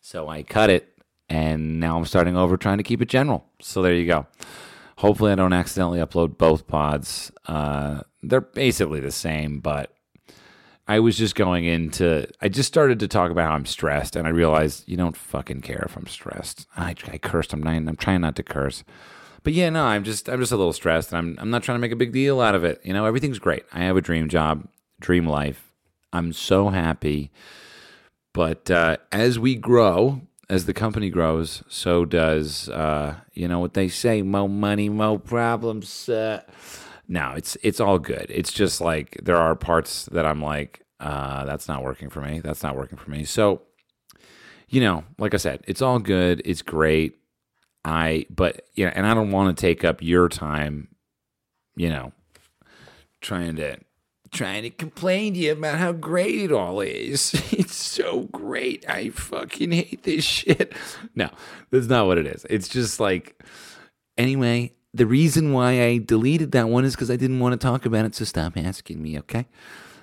So 0.00 0.28
I 0.28 0.42
cut 0.42 0.70
it 0.70 0.93
and 1.28 1.80
now 1.80 1.96
I'm 1.96 2.04
starting 2.04 2.36
over 2.36 2.56
trying 2.56 2.78
to 2.78 2.84
keep 2.84 3.02
it 3.02 3.08
general. 3.08 3.46
So 3.60 3.82
there 3.82 3.94
you 3.94 4.06
go. 4.06 4.26
Hopefully, 4.98 5.32
I 5.32 5.34
don't 5.34 5.52
accidentally 5.52 5.98
upload 5.98 6.38
both 6.38 6.66
pods. 6.66 7.32
Uh, 7.46 8.02
they're 8.22 8.40
basically 8.40 9.00
the 9.00 9.10
same, 9.10 9.60
but 9.60 9.92
I 10.86 11.00
was 11.00 11.16
just 11.16 11.34
going 11.34 11.64
into. 11.64 12.28
I 12.40 12.48
just 12.48 12.68
started 12.68 13.00
to 13.00 13.08
talk 13.08 13.30
about 13.30 13.48
how 13.48 13.54
I'm 13.54 13.66
stressed, 13.66 14.16
and 14.16 14.26
I 14.26 14.30
realized 14.30 14.84
you 14.86 14.96
don't 14.96 15.16
fucking 15.16 15.62
care 15.62 15.82
if 15.86 15.96
I'm 15.96 16.06
stressed. 16.06 16.66
I, 16.76 16.94
I 17.10 17.18
cursed. 17.18 17.52
I'm 17.52 17.62
not, 17.62 17.74
I'm 17.74 17.96
trying 17.96 18.20
not 18.20 18.36
to 18.36 18.42
curse, 18.42 18.84
but 19.42 19.52
yeah, 19.52 19.70
no, 19.70 19.84
I'm 19.84 20.04
just 20.04 20.28
I'm 20.28 20.40
just 20.40 20.52
a 20.52 20.56
little 20.56 20.72
stressed, 20.72 21.12
and 21.12 21.18
I'm 21.18 21.36
I'm 21.40 21.50
not 21.50 21.62
trying 21.62 21.76
to 21.76 21.80
make 21.80 21.92
a 21.92 21.96
big 21.96 22.12
deal 22.12 22.40
out 22.40 22.54
of 22.54 22.64
it. 22.64 22.80
You 22.84 22.92
know, 22.92 23.06
everything's 23.06 23.38
great. 23.38 23.64
I 23.72 23.80
have 23.80 23.96
a 23.96 24.02
dream 24.02 24.28
job, 24.28 24.68
dream 25.00 25.26
life. 25.26 25.72
I'm 26.12 26.32
so 26.32 26.68
happy. 26.68 27.30
But 28.32 28.70
uh, 28.70 28.98
as 29.12 29.38
we 29.38 29.54
grow, 29.54 30.22
as 30.48 30.66
the 30.66 30.74
company 30.74 31.10
grows, 31.10 31.62
so 31.68 32.04
does 32.04 32.68
uh, 32.68 33.16
you 33.32 33.48
know 33.48 33.58
what 33.58 33.74
they 33.74 33.88
say: 33.88 34.22
more 34.22 34.48
money, 34.48 34.88
more 34.88 35.18
problems. 35.18 36.08
Uh, 36.08 36.42
no, 37.08 37.32
it's 37.36 37.56
it's 37.62 37.80
all 37.80 37.98
good. 37.98 38.26
It's 38.28 38.52
just 38.52 38.80
like 38.80 39.18
there 39.22 39.36
are 39.36 39.54
parts 39.54 40.06
that 40.06 40.26
I'm 40.26 40.42
like, 40.42 40.84
uh, 41.00 41.44
that's 41.44 41.68
not 41.68 41.82
working 41.82 42.10
for 42.10 42.20
me. 42.20 42.40
That's 42.40 42.62
not 42.62 42.76
working 42.76 42.98
for 42.98 43.10
me. 43.10 43.24
So, 43.24 43.62
you 44.68 44.80
know, 44.80 45.04
like 45.18 45.34
I 45.34 45.38
said, 45.38 45.62
it's 45.66 45.82
all 45.82 45.98
good. 45.98 46.42
It's 46.44 46.62
great. 46.62 47.16
I 47.84 48.26
but 48.30 48.66
yeah, 48.74 48.92
and 48.94 49.06
I 49.06 49.14
don't 49.14 49.30
want 49.30 49.56
to 49.56 49.60
take 49.60 49.84
up 49.84 50.02
your 50.02 50.28
time. 50.28 50.88
You 51.76 51.90
know, 51.90 52.12
trying 53.20 53.56
to 53.56 53.78
trying 54.34 54.64
to 54.64 54.70
complain 54.70 55.32
to 55.34 55.40
you 55.40 55.52
about 55.52 55.78
how 55.78 55.92
great 55.92 56.34
it 56.34 56.52
all 56.52 56.80
is. 56.80 57.34
It's 57.54 57.76
so 57.76 58.22
great. 58.32 58.84
I 58.88 59.10
fucking 59.10 59.70
hate 59.70 60.02
this 60.02 60.24
shit. 60.24 60.74
No, 61.14 61.30
that's 61.70 61.86
not 61.86 62.06
what 62.06 62.18
it 62.18 62.26
is. 62.26 62.44
It's 62.50 62.68
just 62.68 62.98
like, 62.98 63.40
anyway, 64.18 64.72
the 64.92 65.06
reason 65.06 65.52
why 65.52 65.82
I 65.82 65.98
deleted 65.98 66.52
that 66.52 66.68
one 66.68 66.84
is 66.84 66.94
because 66.94 67.10
I 67.10 67.16
didn't 67.16 67.38
want 67.40 67.58
to 67.58 67.64
talk 67.64 67.86
about 67.86 68.04
it. 68.04 68.14
So 68.14 68.24
stop 68.24 68.56
asking 68.56 69.00
me, 69.00 69.18
okay? 69.20 69.46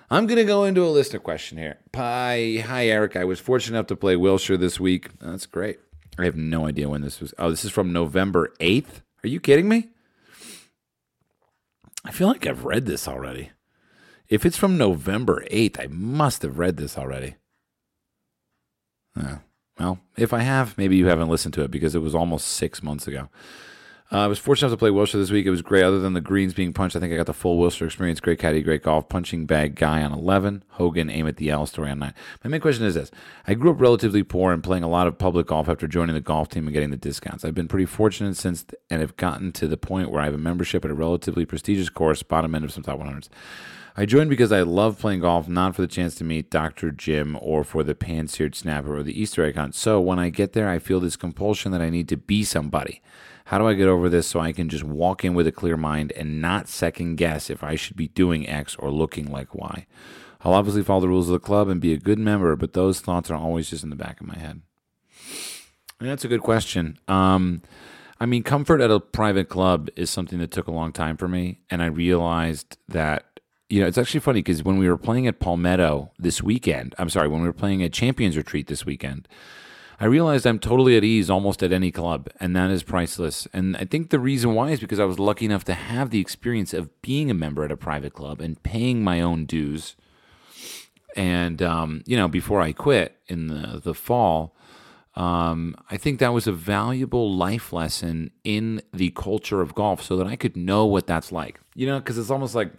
I'm 0.10 0.28
going 0.28 0.38
to 0.38 0.46
go 0.46 0.64
into 0.64 0.84
a 0.84 0.90
listener 0.90 1.20
question 1.20 1.58
here. 1.58 1.78
Hi, 1.96 2.64
hi, 2.66 2.88
Erik. 2.88 3.16
I 3.16 3.26
was 3.26 3.40
fortunate 3.40 3.78
enough 3.78 3.88
to 3.88 3.96
play 3.96 4.16
Wilshire 4.16 4.58
this 4.58 4.80
week. 4.80 5.10
That's 5.20 5.46
great. 5.46 5.80
I 6.18 6.26
have 6.26 6.38
no 6.38 6.66
idea 6.68 6.90
when 6.90 7.02
this 7.02 7.20
was. 7.20 7.34
Oh, 7.38 7.50
this 7.50 7.66
is 7.66 7.72
from 7.72 7.94
November 7.94 8.54
8th? 8.60 9.02
Are 9.24 9.28
you 9.28 9.40
kidding 9.40 9.68
me? 9.68 9.90
I 12.04 12.12
feel 12.12 12.28
like 12.28 12.48
I've 12.48 12.66
read 12.66 12.86
this 12.86 13.08
already. 13.08 13.52
If 14.32 14.46
it's 14.46 14.56
from 14.56 14.78
November 14.78 15.46
8th, 15.52 15.78
I 15.78 15.88
must 15.88 16.42
have 16.44 16.58
read 16.58 16.78
this 16.78 16.98
already. 16.98 17.36
Uh, 19.14 19.40
well, 19.78 20.00
if 20.18 20.32
I 20.32 20.40
have, 20.40 20.78
maybe 20.78 20.96
you 20.96 21.08
haven't 21.08 21.28
listened 21.28 21.54
to 21.56 21.64
it 21.64 21.70
because 21.70 21.96
it 21.96 22.02
was 22.02 22.16
almost 22.16 22.48
six 22.48 22.82
months 22.82 23.10
ago. 23.10 23.28
Uh, 24.10 24.20
I 24.20 24.28
was 24.28 24.40
fortunate 24.40 24.70
enough 24.70 24.78
to 24.78 24.80
play 24.80 24.90
Wilshire 24.90 25.20
this 25.20 25.32
week. 25.32 25.46
It 25.46 25.52
was 25.52 25.62
great. 25.62 25.84
Other 25.84 26.00
than 26.00 26.14
the 26.14 26.22
greens 26.22 26.54
being 26.54 26.72
punched, 26.72 26.96
I 26.96 27.02
think 27.02 27.12
I 27.12 27.18
got 27.18 27.26
the 27.26 27.34
full 27.34 27.58
Wilshire 27.58 27.88
experience. 27.88 28.22
Great 28.22 28.40
caddy, 28.40 28.62
great 28.62 28.84
golf. 28.84 29.10
Punching 29.10 29.48
bag 29.48 29.76
guy 29.76 30.02
on 30.02 30.14
11. 30.14 30.64
Hogan, 30.70 31.10
aim 31.10 31.28
at 31.28 31.36
the 31.36 31.50
L 31.50 31.66
story 31.66 31.92
on 31.92 32.00
9. 32.00 32.14
My 32.46 32.50
main 32.50 32.62
question 32.62 32.86
is 32.86 32.96
this 32.96 33.12
I 33.46 33.54
grew 33.54 33.72
up 33.72 33.82
relatively 33.82 34.24
poor 34.24 34.54
and 34.54 34.64
playing 34.64 34.84
a 34.84 34.90
lot 34.90 35.08
of 35.08 35.18
public 35.18 35.48
golf 35.48 35.68
after 35.68 35.90
joining 35.90 36.16
the 36.16 36.22
golf 36.22 36.48
team 36.48 36.68
and 36.68 36.74
getting 36.74 36.92
the 36.92 36.96
discounts. 36.96 37.44
I've 37.44 37.56
been 37.56 37.68
pretty 37.68 37.86
fortunate 37.86 38.38
since 38.38 38.66
and 38.90 39.02
have 39.02 39.18
gotten 39.18 39.52
to 39.54 39.68
the 39.68 39.78
point 39.78 40.10
where 40.10 40.22
I 40.22 40.26
have 40.26 40.36
a 40.36 40.38
membership 40.38 40.86
at 40.86 40.92
a 40.92 40.94
relatively 40.94 41.46
prestigious 41.46 41.90
course, 41.90 42.24
bottom 42.24 42.56
end 42.56 42.64
of 42.64 42.72
some 42.72 42.84
top 42.84 42.98
100s. 42.98 43.28
I 43.96 44.06
joined 44.06 44.30
because 44.30 44.52
I 44.52 44.62
love 44.62 45.00
playing 45.00 45.20
golf, 45.20 45.50
not 45.50 45.76
for 45.76 45.82
the 45.82 45.88
chance 45.88 46.16
to 46.16 46.24
meet 46.24 46.50
Dr. 46.50 46.92
Jim 46.92 47.38
or 47.42 47.64
for 47.64 47.84
the 47.84 47.94
pan-seared 47.94 48.56
snapper 48.56 48.96
or 48.96 49.04
the 49.04 49.20
Easter 49.20 49.52
hunt. 49.52 49.76
So 49.76 50.00
when 50.00 50.18
I 50.18 50.30
get 50.30 50.54
there, 50.54 50.70
I 50.70 50.80
feel 50.80 51.00
this 51.00 51.18
compulsion 51.18 51.72
that 51.74 51.82
I 51.82 51.90
need 51.90 52.08
to 52.10 52.18
be 52.18 52.44
somebody. 52.44 53.02
How 53.46 53.58
do 53.58 53.68
I 53.68 53.74
get 53.74 53.90
over 53.90 54.08
this 54.08 54.28
so 54.28 54.40
I 54.40 54.54
can 54.54 54.70
just 54.70 54.86
walk 54.86 55.26
in 55.26 55.34
with 55.34 55.46
a 55.46 55.52
clear 55.52 55.76
mind 55.76 56.14
and 56.14 56.42
not 56.42 56.70
second 56.70 57.18
guess 57.18 57.50
if 57.50 57.64
I 57.64 57.76
should 57.76 57.98
be 57.98 58.08
doing 58.08 58.48
X 58.48 58.76
or 58.78 58.90
looking 58.92 59.30
like 59.30 59.54
Y? 59.54 59.86
I'll 60.42 60.54
obviously 60.54 60.84
follow 60.84 61.02
the 61.02 61.10
rules 61.10 61.28
of 61.28 61.34
the 61.34 61.40
club 61.40 61.68
and 61.68 61.82
be 61.82 61.94
a 61.94 61.98
good 61.98 62.18
member, 62.18 62.56
but 62.56 62.74
those 62.74 63.02
thoughts 63.02 63.30
are 63.30 63.36
always 63.36 63.70
just 63.70 63.84
in 63.84 63.90
the 63.90 63.96
back 63.96 64.22
of 64.22 64.28
my 64.28 64.38
head. 64.38 64.62
And 66.00 66.10
that's 66.10 66.24
a 66.24 66.30
good 66.30 66.42
question. 66.42 66.98
Um, 67.08 67.62
I 68.20 68.26
mean, 68.26 68.42
comfort 68.44 68.82
at 68.82 68.90
a 68.90 69.00
private 69.00 69.50
club 69.50 69.90
is 69.96 70.10
something 70.10 70.40
that 70.40 70.52
took 70.52 70.68
a 70.68 70.72
long 70.72 70.94
time 70.94 71.18
for 71.18 71.28
me, 71.28 71.62
and 71.70 71.82
I 71.84 71.88
realized 71.88 72.78
that 72.88 73.26
you 73.72 73.80
know 73.80 73.88
it's 73.88 73.98
actually 73.98 74.20
funny 74.20 74.40
because 74.40 74.64
when 74.64 74.78
we 74.78 74.90
were 74.90 74.98
playing 74.98 75.28
at 75.28 75.40
Palmetto 75.40 76.12
this 76.20 76.44
weekend, 76.44 76.94
I'm 76.98 77.10
sorry, 77.10 77.30
when 77.30 77.42
we 77.42 77.48
were 77.48 77.54
playing 77.54 77.82
at 77.82 77.94
Champions 77.94 78.36
Retreat 78.36 78.68
this 78.68 78.86
weekend, 78.86 79.30
I 79.98 80.06
realized 80.06 80.46
I'm 80.46 80.60
totally 80.60 80.98
at 80.98 81.06
ease 81.06 81.30
almost 81.30 81.64
at 81.64 81.72
any 81.72 81.90
club, 81.90 82.28
and 82.40 82.54
that 82.56 82.70
is 82.70 82.84
priceless. 82.84 83.48
And 83.54 83.78
I 83.78 83.86
think 83.86 84.10
the 84.10 84.20
reason 84.20 84.56
why 84.56 84.72
is 84.72 84.82
because 84.82 85.00
I 85.00 85.06
was 85.06 85.20
lucky 85.20 85.46
enough 85.46 85.64
to 85.66 85.74
have 85.74 86.10
the 86.10 86.20
experience 86.20 86.74
of 86.74 87.02
being 87.02 87.32
a 87.32 87.34
member 87.34 87.64
at 87.64 87.72
a 87.72 87.78
private 87.78 88.14
club 88.14 88.42
and 88.42 88.62
paying 88.62 89.04
my 89.04 89.22
own 89.22 89.46
dues. 89.46 89.96
And 91.16 91.62
um, 91.62 92.04
you 92.06 92.18
know, 92.18 92.28
before 92.28 92.62
I 92.62 92.74
quit 92.74 93.16
in 93.28 93.48
the 93.48 93.80
the 93.82 93.94
fall, 93.94 94.54
um, 95.16 95.76
I 95.90 95.96
think 95.96 96.20
that 96.20 96.34
was 96.34 96.46
a 96.46 96.52
valuable 96.52 97.34
life 97.34 97.72
lesson 97.72 98.32
in 98.44 98.82
the 98.94 99.12
culture 99.12 99.62
of 99.62 99.76
golf, 99.76 100.04
so 100.04 100.18
that 100.18 100.28
I 100.28 100.36
could 100.36 100.58
know 100.58 100.86
what 100.86 101.08
that's 101.08 101.32
like. 101.32 101.62
You 101.74 101.88
know, 101.88 102.00
because 102.00 102.18
it's 102.18 102.32
almost 102.32 102.54
like 102.54 102.74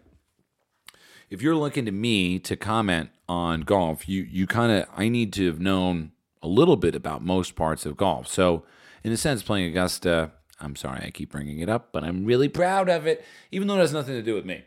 if 1.33 1.41
you're 1.41 1.57
looking 1.57 1.87
to 1.87 1.93
me 1.93 2.39
to 2.41 2.57
comment 2.57 3.09
on 3.27 3.63
golf, 3.63 4.07
you 4.07 4.23
you 4.23 4.47
kind 4.47 4.71
of 4.71 4.87
I 4.95 5.09
need 5.09 5.33
to 5.33 5.47
have 5.47 5.59
known 5.59 6.13
a 6.43 6.47
little 6.47 6.77
bit 6.77 6.95
about 6.95 7.25
most 7.25 7.57
parts 7.57 7.87
of 7.87 7.97
golf. 7.97 8.29
So, 8.29 8.65
in 9.03 9.13
a 9.13 9.17
sense, 9.17 9.43
playing 9.43 9.71
Augusta, 9.71 10.33
I'm 10.61 10.77
sorry 10.77 11.01
I 11.03 11.11
keep 11.11 11.33
bringing 11.33 11.61
it 11.61 11.71
up, 11.71 11.89
but 11.91 12.05
I'm 12.05 12.27
really 12.27 12.51
proud 12.51 12.91
of 12.91 13.07
it, 13.07 13.25
even 13.51 13.67
though 13.67 13.77
it 13.77 13.81
has 13.81 13.95
nothing 13.95 14.15
to 14.15 14.23
do 14.23 14.35
with 14.35 14.45
me. 14.45 14.63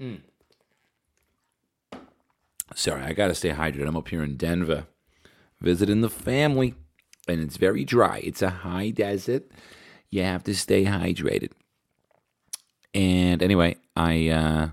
Mm. 0.00 0.22
Sorry, 2.74 3.02
I 3.02 3.12
got 3.12 3.28
to 3.28 3.34
stay 3.34 3.50
hydrated. 3.50 3.86
I'm 3.86 3.96
up 3.96 4.08
here 4.08 4.24
in 4.24 4.36
Denver 4.36 4.86
visiting 5.60 6.00
the 6.00 6.10
family, 6.10 6.74
and 7.28 7.40
it's 7.40 7.58
very 7.58 7.84
dry. 7.84 8.20
It's 8.24 8.42
a 8.42 8.50
high 8.50 8.90
desert. 8.90 9.44
You 10.10 10.24
have 10.24 10.42
to 10.44 10.54
stay 10.56 10.84
hydrated. 10.84 11.52
And 12.92 13.40
anyway, 13.40 13.76
I 13.94 14.28
uh, 14.28 14.68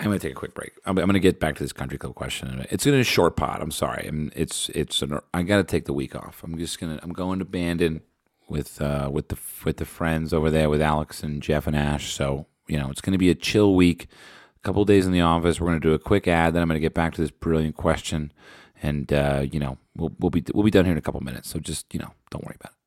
I'm 0.00 0.06
going 0.06 0.18
to 0.18 0.26
take 0.26 0.32
a 0.32 0.38
quick 0.38 0.54
break. 0.54 0.72
I'm, 0.86 0.96
I'm 0.98 1.04
going 1.04 1.12
to 1.12 1.20
get 1.20 1.38
back 1.38 1.56
to 1.56 1.62
this 1.62 1.74
country 1.74 1.98
club 1.98 2.14
question. 2.14 2.66
It's 2.70 2.86
in 2.86 2.94
a 2.94 3.04
short 3.04 3.36
pot. 3.36 3.60
I'm 3.60 3.70
sorry. 3.70 4.06
I'm, 4.08 4.32
it's 4.34 4.70
it's 4.70 5.02
an, 5.02 5.20
I 5.34 5.42
got 5.42 5.58
to 5.58 5.64
take 5.64 5.84
the 5.84 5.92
week 5.92 6.16
off. 6.16 6.42
I'm 6.42 6.56
just 6.56 6.80
gonna 6.80 6.98
I'm 7.02 7.12
going 7.12 7.38
to 7.38 7.44
Bandon 7.44 8.00
with 8.48 8.80
uh, 8.80 9.10
with 9.12 9.28
the 9.28 9.38
with 9.64 9.76
the 9.76 9.84
friends 9.84 10.32
over 10.32 10.50
there 10.50 10.70
with 10.70 10.80
Alex 10.80 11.22
and 11.22 11.42
Jeff 11.42 11.66
and 11.66 11.76
Ash. 11.76 12.14
So 12.14 12.46
you 12.66 12.78
know 12.78 12.90
it's 12.90 13.02
going 13.02 13.12
to 13.12 13.18
be 13.18 13.30
a 13.30 13.34
chill 13.34 13.74
week. 13.74 14.08
A 14.56 14.62
couple 14.62 14.84
days 14.86 15.06
in 15.06 15.12
the 15.12 15.20
office. 15.20 15.60
We're 15.60 15.68
going 15.68 15.80
to 15.80 15.88
do 15.88 15.94
a 15.94 15.98
quick 15.98 16.26
ad. 16.26 16.54
Then 16.54 16.62
I'm 16.62 16.68
going 16.68 16.76
to 16.76 16.80
get 16.80 16.94
back 16.94 17.14
to 17.14 17.20
this 17.20 17.30
brilliant 17.30 17.76
question, 17.76 18.32
and 18.82 19.12
uh, 19.12 19.44
you 19.50 19.60
know 19.60 19.76
we'll 19.96 20.12
we'll 20.18 20.30
be 20.30 20.42
we'll 20.54 20.64
be 20.64 20.70
done 20.70 20.86
here 20.86 20.92
in 20.92 20.98
a 20.98 21.02
couple 21.02 21.20
minutes. 21.20 21.50
So 21.50 21.58
just 21.58 21.92
you 21.92 22.00
know 22.00 22.12
don't 22.30 22.44
worry 22.44 22.56
about 22.58 22.72
it. 22.72 22.79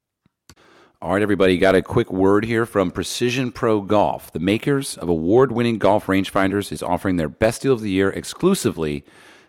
All 1.03 1.11
right, 1.11 1.21
everybody, 1.21 1.57
got 1.57 1.75
a 1.75 1.81
quick 1.81 2.13
word 2.13 2.45
here 2.45 2.65
from 2.65 2.89
Precision 2.89 3.51
Pro 3.51 3.81
Golf. 3.81 4.31
The 4.31 4.39
makers 4.39 4.97
of 4.97 5.09
award 5.09 5.51
winning 5.51 5.77
golf 5.77 6.05
rangefinders 6.05 6.71
is 6.71 6.81
offering 6.81 7.17
their 7.17 7.27
best 7.27 7.61
deal 7.61 7.73
of 7.73 7.81
the 7.81 7.89
year 7.89 8.09
exclusively 8.09 9.03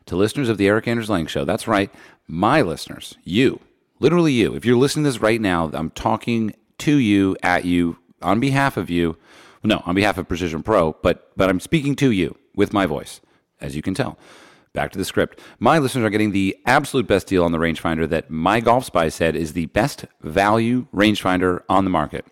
to 0.07 0.17
listeners 0.17 0.49
of 0.49 0.59
the 0.59 0.67
Erik 0.67 0.89
Anders 0.89 1.09
Lang 1.09 1.27
Show. 1.27 1.45
That's 1.45 1.69
right, 1.69 1.95
my 2.27 2.61
listeners, 2.61 3.17
you, 3.23 3.61
literally 4.01 4.33
you. 4.33 4.57
If 4.57 4.65
you're 4.65 4.77
listening 4.77 5.05
to 5.05 5.11
this 5.11 5.21
right 5.21 5.41
now, 5.41 5.71
I'm 5.73 5.91
talking 5.91 6.57
to 6.79 6.97
you, 6.97 7.37
at 7.41 7.65
you, 7.65 7.99
on 8.21 8.41
behalf 8.41 8.77
of 8.77 8.91
you. 8.91 9.17
No, 9.63 9.81
on 9.87 9.95
behalf 9.95 10.19
of 10.19 10.27
Precision 10.27 10.65
Pro, 10.65 10.97
but 11.03 11.31
but 11.37 11.49
I'm 11.49 11.61
speaking 11.61 11.95
to 11.97 12.11
you 12.11 12.37
with 12.57 12.73
my 12.73 12.85
voice, 12.85 13.21
as 13.61 13.77
you 13.77 13.81
can 13.81 13.95
tell. 13.95 14.19
Back 14.75 14.91
to 14.91 14.99
the 14.99 15.05
script. 15.05 15.39
My 15.61 15.79
listeners 15.79 16.05
are 16.05 16.11
getting 16.11 16.33
the 16.33 16.57
absolute 16.67 17.07
best 17.07 17.29
deal 17.29 17.45
on 17.45 17.53
the 17.53 17.59
rangefinder 17.59 18.09
that 18.09 18.29
MyGolfSpy 18.29 19.13
said 19.13 19.37
is 19.37 19.53
the 19.53 19.67
best 19.67 20.05
value 20.21 20.89
rangefinder 20.93 21.61
on 21.69 21.85
the 21.85 21.91
market. 21.91 22.27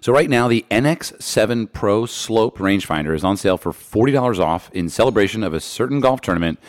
So 0.00 0.12
right 0.12 0.30
now, 0.30 0.46
the 0.46 0.64
NX7 0.70 1.72
Pro 1.72 2.06
Slope 2.06 2.58
rangefinder 2.58 3.16
is 3.16 3.24
on 3.24 3.36
sale 3.36 3.56
for 3.56 3.72
$40 3.72 4.38
off 4.38 4.70
in 4.72 4.88
celebration 4.88 5.42
of 5.42 5.52
a 5.52 5.60
certain 5.60 5.98
golf 5.98 6.20
tournament 6.20 6.60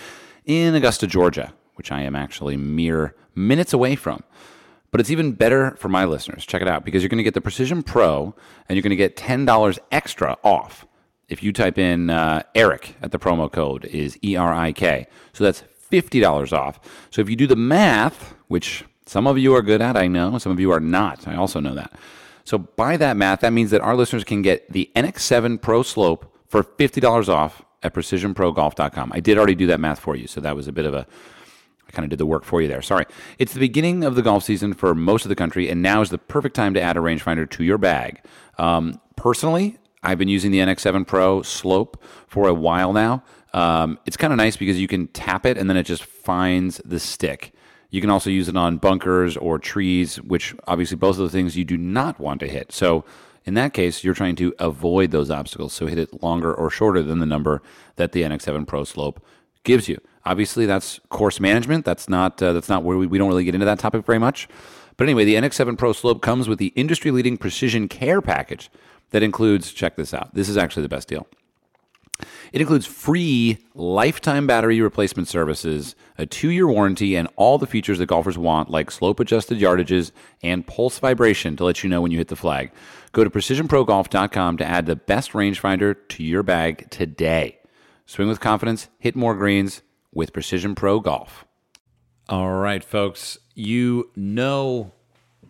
in 0.46 0.74
Augusta, 0.74 1.06
Georgia, 1.06 1.54
which 1.76 1.92
I 1.92 2.02
am 2.02 2.16
actually 2.16 2.58
mere 2.58 3.14
minutes 3.36 3.72
away 3.72 3.96
from. 3.96 4.24
But 4.90 5.00
it's 5.00 5.12
even 5.12 5.34
better 5.34 5.76
for 5.76 5.90
my 5.90 6.06
listeners. 6.06 6.44
Check 6.44 6.64
it 6.64 6.68
out 6.68 6.84
because 6.84 7.04
you're 7.04 7.10
going 7.10 7.20
to 7.20 7.24
get 7.24 7.36
the 7.36 7.42
Precision 7.42 7.84
Pro 7.84 8.34
and 8.68 8.76
you're 8.76 8.82
going 8.82 8.90
to 8.90 8.96
get 8.96 9.16
$10 9.16 9.80
extra 9.92 10.38
off 10.44 10.88
if 11.30 11.44
you 11.44 11.54
type 11.54 11.78
in 11.78 12.10
uh, 12.10 12.44
Erik 12.56 12.96
at 13.02 13.12
the 13.12 13.20
promo 13.20 13.52
code 13.52 13.86
is 13.86 14.18
E 14.24 14.36
R 14.36 14.54
I 14.54 14.72
K. 14.72 15.08
So 15.34 15.44
that's 15.44 15.62
fifty 15.62 16.20
dollars 16.20 16.52
off. 16.52 16.80
So 17.12 17.22
if 17.22 17.30
you 17.30 17.36
do 17.36 17.48
the 17.48 17.56
math, 17.56 18.34
which 18.48 18.84
some 19.06 19.28
of 19.28 19.38
you 19.38 19.56
are 19.56 19.62
good 19.62 19.82
at, 19.82 19.96
I 19.96 20.08
know, 20.08 20.38
some 20.38 20.52
of 20.52 20.60
you 20.60 20.72
are 20.72 20.80
not. 20.80 21.28
I 21.28 21.36
also 21.36 21.60
know 21.60 21.76
that. 21.76 21.94
So 22.44 22.58
by 22.58 22.98
that 22.98 23.16
math, 23.16 23.42
that 23.42 23.54
means 23.54 23.72
that 23.72 23.82
our 23.82 23.96
listeners 23.96 24.24
can 24.24 24.42
get 24.42 24.72
the 24.72 24.90
NX7 24.96 25.62
Pro 25.62 25.84
Slope 25.84 26.36
for 26.48 26.64
fifty 26.64 27.00
dollars 27.00 27.30
off 27.30 27.64
at 27.82 27.94
precisionprogolf.com. 27.94 29.12
I 29.14 29.20
did 29.20 29.38
already 29.38 29.56
do 29.56 29.68
that 29.68 29.80
math 29.80 30.00
for 30.00 30.16
you, 30.16 30.28
so 30.28 30.42
that 30.42 30.56
was 30.56 30.68
a 30.68 30.72
bit 30.72 30.86
of 30.86 30.94
a 30.94 31.08
I 31.88 31.92
kind 31.92 32.04
of 32.06 32.12
did 32.12 32.20
the 32.20 32.26
work 32.26 32.44
for 32.44 32.62
you 32.62 32.68
there. 32.68 32.84
Sorry. 32.84 33.06
It's 33.40 33.54
the 33.54 33.60
beginning 33.60 34.04
of 34.04 34.14
the 34.14 34.22
golf 34.22 34.44
season 34.44 34.74
for 34.74 34.94
most 34.94 35.26
of 35.26 35.30
the 35.30 35.36
country, 35.36 35.70
and 35.70 35.82
now 35.82 36.02
is 36.02 36.12
the 36.12 36.20
perfect 36.20 36.56
time 36.56 36.76
to 36.76 36.82
add 36.82 36.98
a 36.98 37.00
rangefinder 37.00 37.50
to 37.50 37.64
your 37.64 37.80
bag. 37.80 38.22
Um, 38.60 39.02
personally, 39.16 39.80
I've 40.04 40.18
been 40.18 40.30
using 40.30 40.52
the 40.52 40.60
NX7 40.60 41.06
Pro 41.06 41.42
Slope 41.42 42.02
for 42.28 42.48
a 42.48 42.54
while 42.54 42.94
now. 42.94 43.24
Um, 43.54 44.00
it's 44.06 44.18
kind 44.18 44.32
of 44.32 44.38
nice 44.38 44.56
because 44.56 44.80
you 44.80 44.88
can 44.88 45.08
tap 45.08 45.46
it 45.46 45.58
and 45.58 45.70
then 45.70 45.78
it 45.78 45.84
just 45.84 46.04
finds 46.04 46.82
the 46.86 47.00
stick. 47.00 47.54
You 47.90 48.02
can 48.02 48.10
also 48.10 48.30
use 48.30 48.48
it 48.48 48.56
on 48.56 48.78
bunkers 48.78 49.36
or 49.36 49.58
trees, 49.58 50.18
which 50.22 50.56
obviously 50.68 50.96
both 50.96 51.18
of 51.18 51.24
the 51.24 51.30
things 51.30 51.58
you 51.58 51.66
do 51.66 51.78
not 51.78 52.20
want 52.20 52.40
to 52.42 52.48
hit. 52.48 52.72
So 52.72 53.04
in 53.46 53.56
that 53.56 53.74
case, 53.74 54.04
you're 54.04 54.14
trying 54.14 54.36
to 54.38 54.54
avoid 54.60 55.12
those 55.12 55.32
obstacles. 55.32 55.74
So 55.74 55.88
hit 55.88 55.98
it 55.98 56.22
longer 56.22 56.54
or 56.54 56.70
shorter 56.70 57.02
than 57.02 57.20
the 57.20 57.26
number 57.26 57.62
that 57.96 58.12
the 58.12 58.22
NX7 58.22 58.68
Pro 58.68 58.84
Slope 58.84 59.26
gives 59.64 59.90
you. 59.90 60.00
Obviously, 60.26 60.66
that's 60.66 61.00
course 61.10 61.40
management. 61.40 61.86
That's 61.86 62.08
not 62.08 62.42
uh, 62.44 62.54
that's 62.54 62.70
not 62.70 62.84
where 62.84 62.98
we, 62.98 63.08
we 63.08 63.18
don't 63.18 63.30
really 63.30 63.46
get 63.46 63.56
into 63.56 63.66
that 63.66 63.80
topic 63.80 64.06
very 64.06 64.20
much. 64.20 64.48
But 64.98 65.06
anyway, 65.06 65.26
the 65.26 65.36
NX7 65.36 65.78
Pro 65.78 65.94
Slope 65.94 66.22
comes 66.22 66.48
with 66.48 66.60
the 66.60 66.74
industry 66.76 67.10
leading 67.10 67.38
precision 67.38 67.88
care 67.88 68.22
package 68.22 68.70
that 69.12 69.24
includes, 69.24 69.72
check 69.72 69.96
this 69.96 70.14
out, 70.14 70.34
this 70.34 70.50
is 70.50 70.58
actually 70.58 70.84
the 70.84 70.90
best 70.90 71.08
deal. 71.08 71.28
It 72.52 72.62
includes 72.62 72.86
free 72.86 73.60
lifetime 73.74 74.48
battery 74.48 74.82
replacement 74.82 75.28
services, 75.28 75.96
a 76.18 76.26
two 76.26 76.50
year 76.50 76.68
warranty, 76.68 77.16
and 77.16 77.28
all 77.36 77.58
the 77.58 77.68
features 77.68 78.00
that 78.00 78.08
golfers 78.08 78.38
want, 78.38 78.70
like 78.70 78.92
slope 78.92 79.20
adjusted 79.20 79.60
yardages 79.60 80.12
and 80.44 80.66
pulse 80.68 81.00
vibration 81.00 81.56
to 81.58 81.64
let 81.64 81.84
you 81.84 81.90
know 81.90 82.02
when 82.02 82.12
you 82.12 82.18
hit 82.18 82.28
the 82.28 82.36
flag. 82.36 82.72
Go 83.12 83.24
to 83.24 83.30
precisionprogolf.com 83.30 84.58
to 84.58 84.66
add 84.66 84.86
the 84.86 84.96
best 84.96 85.32
rangefinder 85.32 85.96
to 86.10 86.24
your 86.24 86.44
bag 86.44 86.90
today. 86.90 87.60
Swing 88.06 88.28
with 88.28 88.40
confidence, 88.40 88.90
hit 88.98 89.16
more 89.16 89.36
greens 89.36 89.82
with 90.14 90.34
Precision 90.34 90.76
Pro 90.76 91.00
Golf. 91.00 91.46
All 92.28 92.52
right, 92.52 92.84
folks, 92.84 93.38
you 93.56 94.12
know 94.16 94.94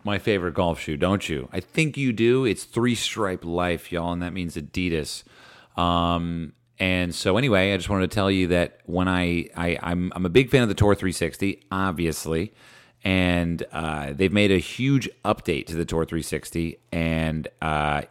my 0.04 0.18
favorite 0.18 0.54
golf 0.54 0.80
shoe, 0.80 0.96
don't 0.96 1.28
you? 1.28 1.48
I 1.52 1.60
think 1.60 1.96
you 1.96 2.12
do. 2.12 2.44
It's 2.44 2.64
Three 2.64 2.94
Stripe 2.94 3.44
Life, 3.44 3.92
y'all, 3.92 4.12
and 4.12 4.22
that 4.22 4.32
means 4.32 4.56
Adidas. 4.56 5.24
Um, 5.76 6.52
and 6.78 7.14
so, 7.14 7.36
anyway, 7.36 7.72
I 7.72 7.76
just 7.76 7.90
wanted 7.90 8.10
to 8.10 8.14
tell 8.14 8.30
you 8.30 8.46
that 8.48 8.80
when 8.86 9.06
I, 9.06 9.48
I 9.54 9.78
I'm 9.82 10.12
I'm 10.16 10.24
a 10.24 10.30
big 10.30 10.50
fan 10.50 10.62
of 10.62 10.68
the 10.68 10.74
Tour 10.74 10.94
360, 10.94 11.64
obviously, 11.70 12.54
and 13.04 13.62
uh, 13.72 14.12
they've 14.14 14.32
made 14.32 14.50
a 14.50 14.58
huge 14.58 15.08
update 15.24 15.66
to 15.66 15.76
the 15.76 15.84
Tour 15.84 16.04
360, 16.04 16.78
and 16.90 17.48
uh, 17.60 18.02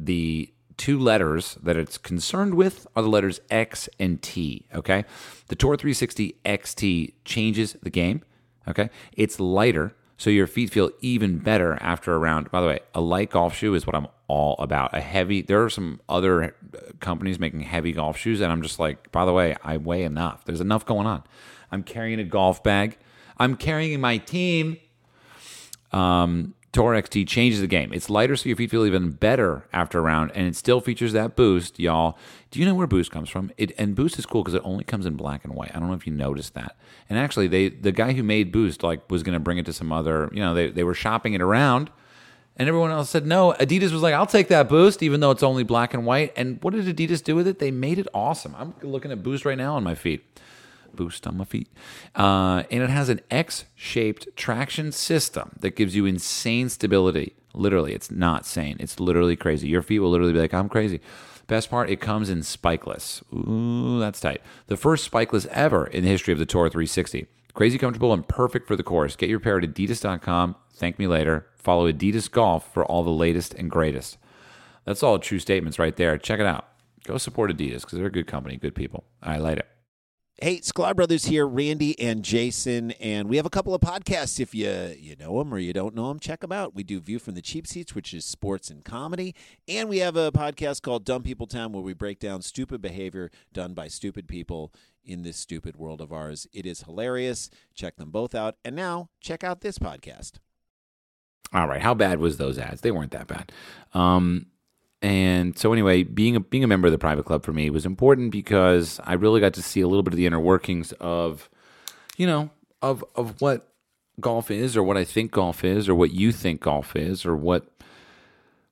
the 0.00 0.50
two 0.76 0.98
letters 0.98 1.56
that 1.62 1.76
it's 1.76 1.98
concerned 1.98 2.54
with 2.54 2.86
are 2.96 3.02
the 3.02 3.08
letters 3.08 3.40
X 3.50 3.88
and 4.00 4.22
T. 4.22 4.66
Okay, 4.74 5.04
the 5.48 5.56
Tour 5.56 5.76
360 5.76 6.36
XT 6.46 7.12
changes 7.26 7.76
the 7.82 7.90
game. 7.90 8.22
Okay, 8.66 8.88
it's 9.12 9.38
lighter 9.38 9.94
so 10.16 10.30
your 10.30 10.46
feet 10.46 10.70
feel 10.70 10.90
even 11.00 11.38
better 11.38 11.76
after 11.80 12.14
a 12.14 12.18
round. 12.18 12.50
By 12.50 12.60
the 12.60 12.66
way, 12.66 12.80
a 12.94 13.00
light 13.00 13.30
golf 13.30 13.56
shoe 13.56 13.74
is 13.74 13.86
what 13.86 13.96
I'm 13.96 14.06
all 14.28 14.56
about. 14.58 14.94
A 14.96 15.00
heavy, 15.00 15.42
there 15.42 15.62
are 15.62 15.70
some 15.70 16.00
other 16.08 16.44
uh, 16.44 16.50
companies 17.00 17.38
making 17.38 17.60
heavy 17.60 17.92
golf 17.92 18.16
shoes, 18.16 18.40
and 18.40 18.52
I'm 18.52 18.62
just 18.62 18.78
like, 18.78 19.10
by 19.12 19.24
the 19.24 19.32
way, 19.32 19.56
I 19.62 19.76
weigh 19.76 20.04
enough. 20.04 20.44
There's 20.44 20.60
enough 20.60 20.86
going 20.86 21.06
on. 21.06 21.24
I'm 21.70 21.82
carrying 21.82 22.20
a 22.20 22.24
golf 22.24 22.62
bag. 22.62 22.96
I'm 23.38 23.56
carrying 23.56 24.00
my 24.00 24.18
team. 24.18 24.78
Um, 25.92 26.54
Tour 26.74 26.92
XT 27.00 27.28
changes 27.28 27.60
the 27.60 27.68
game. 27.68 27.92
It's 27.92 28.10
lighter, 28.10 28.34
so 28.34 28.48
your 28.48 28.56
feet 28.56 28.68
feel 28.68 28.84
even 28.84 29.12
better 29.12 29.68
after 29.72 30.00
a 30.00 30.02
round, 30.02 30.32
and 30.34 30.48
it 30.48 30.56
still 30.56 30.80
features 30.80 31.12
that 31.12 31.36
boost, 31.36 31.78
y'all. 31.78 32.18
Do 32.50 32.58
you 32.58 32.66
know 32.66 32.74
where 32.74 32.88
boost 32.88 33.12
comes 33.12 33.30
from? 33.30 33.52
It 33.56 33.72
and 33.78 33.94
boost 33.94 34.18
is 34.18 34.26
cool 34.26 34.42
because 34.42 34.54
it 34.54 34.62
only 34.64 34.82
comes 34.82 35.06
in 35.06 35.14
black 35.14 35.44
and 35.44 35.54
white. 35.54 35.70
I 35.72 35.78
don't 35.78 35.86
know 35.86 35.94
if 35.94 36.04
you 36.04 36.12
noticed 36.12 36.54
that. 36.54 36.76
And 37.08 37.16
actually, 37.16 37.46
they 37.46 37.68
the 37.68 37.92
guy 37.92 38.12
who 38.12 38.24
made 38.24 38.50
boost 38.50 38.82
like 38.82 39.08
was 39.08 39.22
going 39.22 39.34
to 39.34 39.40
bring 39.40 39.58
it 39.58 39.66
to 39.66 39.72
some 39.72 39.92
other. 39.92 40.28
You 40.32 40.40
know, 40.40 40.52
they 40.52 40.68
they 40.68 40.82
were 40.82 40.94
shopping 40.94 41.34
it 41.34 41.40
around, 41.40 41.90
And 42.56 42.68
everyone 42.68 42.90
else 42.90 43.10
said 43.10 43.24
no. 43.24 43.52
Adidas 43.60 43.92
was 43.92 44.02
like, 44.02 44.14
I'll 44.14 44.26
take 44.26 44.48
that 44.48 44.68
boost, 44.68 45.02
even 45.02 45.20
though 45.20 45.30
it's 45.30 45.42
only 45.42 45.62
black 45.62 45.94
and 45.94 46.04
white. 46.04 46.32
And 46.36 46.62
what 46.62 46.74
did 46.74 46.86
Adidas 46.86 47.22
do 47.22 47.36
with 47.36 47.46
it? 47.48 47.60
They 47.60 47.70
made 47.70 47.98
it 47.98 48.08
awesome. 48.14 48.54
I'm 48.56 48.74
looking 48.82 49.12
at 49.12 49.22
Boost 49.22 49.44
right 49.44 49.58
now 49.58 49.76
on 49.76 49.84
my 49.84 49.94
feet. 49.94 50.24
Boost 50.96 51.26
on 51.26 51.36
my 51.36 51.44
feet. 51.44 51.68
Uh, 52.14 52.64
and 52.70 52.82
it 52.82 52.90
has 52.90 53.08
an 53.08 53.20
X 53.30 53.64
shaped 53.74 54.28
traction 54.36 54.92
system 54.92 55.56
that 55.60 55.76
gives 55.76 55.94
you 55.94 56.06
insane 56.06 56.68
stability. 56.68 57.34
Literally, 57.54 57.94
it's 57.94 58.10
not 58.10 58.46
sane. 58.46 58.76
It's 58.80 58.98
literally 58.98 59.36
crazy. 59.36 59.68
Your 59.68 59.82
feet 59.82 60.00
will 60.00 60.10
literally 60.10 60.32
be 60.32 60.40
like, 60.40 60.54
I'm 60.54 60.68
crazy. 60.68 61.00
Best 61.46 61.70
part, 61.70 61.90
it 61.90 62.00
comes 62.00 62.30
in 62.30 62.40
spikeless. 62.40 63.22
Ooh, 63.32 64.00
that's 64.00 64.20
tight. 64.20 64.40
The 64.66 64.76
first 64.76 65.10
spikeless 65.10 65.46
ever 65.48 65.86
in 65.86 66.04
the 66.04 66.10
history 66.10 66.32
of 66.32 66.38
the 66.38 66.46
Tour 66.46 66.68
360. 66.68 67.26
Crazy 67.52 67.78
comfortable 67.78 68.12
and 68.12 68.26
perfect 68.26 68.66
for 68.66 68.76
the 68.76 68.82
course. 68.82 69.14
Get 69.14 69.28
your 69.28 69.40
pair 69.40 69.58
at 69.58 69.64
adidas.com. 69.64 70.56
Thank 70.72 70.98
me 70.98 71.06
later. 71.06 71.46
Follow 71.54 71.90
Adidas 71.90 72.30
Golf 72.30 72.72
for 72.72 72.84
all 72.84 73.04
the 73.04 73.10
latest 73.10 73.54
and 73.54 73.70
greatest. 73.70 74.18
That's 74.84 75.02
all 75.02 75.18
true 75.18 75.38
statements 75.38 75.78
right 75.78 75.96
there. 75.96 76.18
Check 76.18 76.40
it 76.40 76.46
out. 76.46 76.68
Go 77.04 77.18
support 77.18 77.50
Adidas 77.50 77.82
because 77.82 77.98
they're 77.98 78.06
a 78.06 78.10
good 78.10 78.26
company, 78.26 78.56
good 78.56 78.74
people. 78.74 79.04
I 79.22 79.38
like 79.38 79.58
it. 79.58 79.68
Hey, 80.38 80.58
Sklar 80.58 80.96
Brothers 80.96 81.26
here, 81.26 81.46
Randy 81.46 81.98
and 82.00 82.24
Jason, 82.24 82.90
and 82.92 83.28
we 83.28 83.36
have 83.36 83.46
a 83.46 83.50
couple 83.50 83.72
of 83.72 83.80
podcasts. 83.80 84.40
If 84.40 84.52
you 84.52 84.92
you 84.98 85.14
know 85.14 85.38
them 85.38 85.54
or 85.54 85.58
you 85.58 85.72
don't 85.72 85.94
know 85.94 86.08
them, 86.08 86.18
check 86.18 86.40
them 86.40 86.50
out. 86.50 86.74
We 86.74 86.82
do 86.82 86.98
View 86.98 87.20
from 87.20 87.34
the 87.34 87.40
Cheap 87.40 87.68
Seats, 87.68 87.94
which 87.94 88.12
is 88.12 88.24
sports 88.24 88.68
and 88.68 88.84
comedy, 88.84 89.36
and 89.68 89.88
we 89.88 89.98
have 89.98 90.16
a 90.16 90.32
podcast 90.32 90.82
called 90.82 91.04
Dumb 91.04 91.22
People 91.22 91.46
Town, 91.46 91.72
where 91.72 91.84
we 91.84 91.94
break 91.94 92.18
down 92.18 92.42
stupid 92.42 92.82
behavior 92.82 93.30
done 93.52 93.74
by 93.74 93.86
stupid 93.86 94.26
people 94.26 94.72
in 95.04 95.22
this 95.22 95.36
stupid 95.36 95.76
world 95.76 96.00
of 96.00 96.12
ours. 96.12 96.48
It 96.52 96.66
is 96.66 96.82
hilarious. 96.82 97.48
Check 97.72 97.94
them 97.94 98.10
both 98.10 98.34
out, 98.34 98.56
and 98.64 98.74
now 98.74 99.10
check 99.20 99.44
out 99.44 99.60
this 99.60 99.78
podcast. 99.78 100.32
All 101.52 101.68
right, 101.68 101.80
how 101.80 101.94
bad 101.94 102.18
was 102.18 102.38
those 102.38 102.58
ads? 102.58 102.80
They 102.80 102.90
weren't 102.90 103.12
that 103.12 103.28
bad. 103.28 103.52
Um, 103.92 104.46
and 105.04 105.58
so 105.58 105.74
anyway, 105.74 106.02
being 106.02 106.34
a 106.34 106.40
being 106.40 106.64
a 106.64 106.66
member 106.66 106.88
of 106.88 106.92
the 106.92 106.98
private 106.98 107.26
club 107.26 107.44
for 107.44 107.52
me 107.52 107.68
was 107.68 107.84
important 107.84 108.30
because 108.30 108.98
I 109.04 109.12
really 109.12 109.38
got 109.38 109.52
to 109.52 109.62
see 109.62 109.82
a 109.82 109.86
little 109.86 110.02
bit 110.02 110.14
of 110.14 110.16
the 110.16 110.24
inner 110.24 110.40
workings 110.40 110.92
of, 110.92 111.50
you 112.16 112.26
know, 112.26 112.48
of 112.80 113.04
of 113.14 113.38
what 113.38 113.68
golf 114.18 114.50
is, 114.50 114.78
or 114.78 114.82
what 114.82 114.96
I 114.96 115.04
think 115.04 115.30
golf 115.30 115.62
is, 115.62 115.90
or 115.90 115.94
what 115.94 116.12
you 116.12 116.32
think 116.32 116.62
golf 116.62 116.96
is, 116.96 117.26
or 117.26 117.36
what 117.36 117.66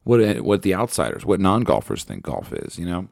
what 0.05 0.23
eh, 0.23 0.39
what 0.39 0.62
the 0.62 0.75
outsiders, 0.75 1.27
what 1.27 1.39
non 1.39 1.65
golfers 1.65 2.03
think 2.03 2.23
golf 2.23 2.51
is. 2.51 2.79
You 2.79 2.87
know. 2.87 3.09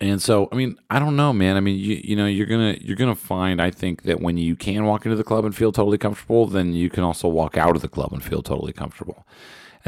And 0.00 0.20
so, 0.20 0.48
I 0.50 0.56
mean, 0.56 0.76
I 0.90 0.98
don't 0.98 1.14
know, 1.14 1.32
man. 1.32 1.56
I 1.56 1.60
mean, 1.60 1.78
you 1.78 2.00
you 2.02 2.16
know, 2.16 2.26
you're 2.26 2.46
gonna 2.46 2.76
you're 2.80 2.96
gonna 2.96 3.14
find, 3.14 3.62
I 3.62 3.70
think, 3.70 4.02
that 4.02 4.20
when 4.20 4.36
you 4.36 4.56
can 4.56 4.84
walk 4.84 5.06
into 5.06 5.14
the 5.14 5.22
club 5.22 5.44
and 5.44 5.54
feel 5.54 5.70
totally 5.70 5.98
comfortable, 5.98 6.46
then 6.46 6.72
you 6.72 6.90
can 6.90 7.04
also 7.04 7.28
walk 7.28 7.56
out 7.56 7.76
of 7.76 7.82
the 7.82 7.88
club 7.88 8.12
and 8.12 8.20
feel 8.20 8.42
totally 8.42 8.72
comfortable. 8.72 9.24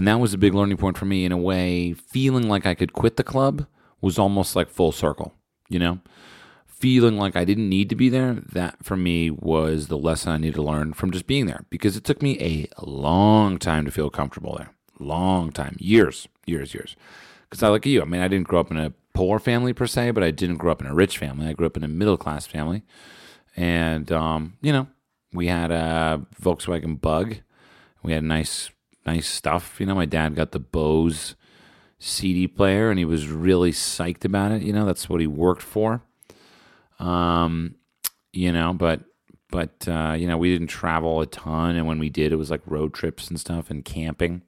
And 0.01 0.09
that 0.09 0.19
was 0.19 0.33
a 0.33 0.39
big 0.39 0.55
learning 0.55 0.79
point 0.79 0.97
for 0.97 1.05
me 1.05 1.27
in 1.27 1.31
a 1.31 1.37
way. 1.37 1.93
Feeling 1.93 2.49
like 2.49 2.65
I 2.65 2.75
could 2.75 2.95
quit 2.95 3.19
the 3.19 3.23
club 3.23 3.67
was 4.01 4.19
almost 4.19 4.57
like 4.57 4.71
full 4.71 4.93
circle, 4.93 5.35
you 5.69 5.79
know? 5.79 6.01
Feeling 6.67 7.19
like 7.19 7.37
I 7.37 7.45
didn't 7.45 7.69
need 7.69 7.91
to 7.91 7.95
be 7.95 8.09
there, 8.09 8.33
that 8.53 8.83
for 8.83 8.97
me 8.97 9.29
was 9.29 9.89
the 9.89 9.99
lesson 9.99 10.33
I 10.33 10.39
needed 10.39 10.55
to 10.55 10.63
learn 10.63 10.95
from 10.95 11.11
just 11.11 11.27
being 11.27 11.45
there 11.45 11.67
because 11.69 11.99
it 11.99 12.05
took 12.05 12.23
me 12.23 12.39
a 12.41 12.67
long 12.83 13.59
time 13.59 13.85
to 13.85 13.91
feel 13.91 14.09
comfortable 14.09 14.57
there. 14.57 14.73
Long 14.99 15.53
time, 15.53 15.77
years, 15.79 16.29
years, 16.47 16.73
years. 16.73 16.97
Because 17.43 17.63
I 17.63 17.69
look 17.69 17.85
at 17.85 17.93
you, 17.93 18.01
I 18.01 18.07
mean, 18.07 18.23
I 18.23 18.29
didn't 18.29 18.49
grow 18.49 18.61
up 18.61 18.71
in 18.71 18.79
a 18.79 18.95
poor 19.13 19.39
family 19.39 19.75
per 19.75 19.87
se, 19.87 20.13
but 20.13 20.25
I 20.25 20.31
didn't 20.31 20.57
grow 20.57 20.73
up 20.73 20.81
in 20.81 20.89
a 20.89 20.95
rich 20.95 21.19
family. 21.19 21.47
I 21.47 21.53
grew 21.53 21.67
up 21.67 21.77
in 21.77 21.85
a 21.85 21.89
middle 21.89 22.17
class 22.17 22.47
family. 22.47 22.85
And, 23.55 24.11
um, 24.11 24.55
you 24.63 24.73
know, 24.73 24.87
we 25.35 25.49
had 25.49 25.71
a 25.71 26.25
Volkswagen 26.41 26.99
Bug. 26.99 27.37
We 28.03 28.15
had 28.15 28.23
a 28.23 28.27
nice 28.27 28.71
nice 29.07 29.29
stuff. 29.29 29.77
You 29.79 29.87
know, 29.87 29.95
my 29.95 30.07
dad 30.07 30.35
got 30.35 30.53
the 30.53 30.59
Bose 30.59 31.35
CD 31.99 32.47
player, 32.49 32.91
and 32.91 32.99
he 32.99 33.05
was 33.05 33.29
really 33.29 33.73
psyched 33.73 34.25
about 34.25 34.53
it. 34.53 34.63
You 34.63 34.73
know, 34.73 34.87
that's 34.87 35.09
what 35.09 35.21
he 35.21 35.27
worked 35.27 35.63
for. 35.63 36.03
Um, 36.99 37.77
you 38.33 38.53
know, 38.53 38.73
but 38.73 39.01
but 39.51 39.89
uh, 39.89 40.15
you 40.19 40.27
know, 40.27 40.39
we 40.39 40.53
didn't 40.53 40.69
travel 40.69 41.21
a 41.21 41.27
ton, 41.27 41.77
and 41.77 41.87
when 41.87 41.99
we 41.99 42.09
did, 42.09 42.33
it 42.33 42.37
was 42.37 42.51
like 42.51 42.63
road 42.67 42.95
trips 42.95 43.29
and 43.29 43.39
stuff 43.39 43.71
and 43.71 43.85
camping. 43.85 44.43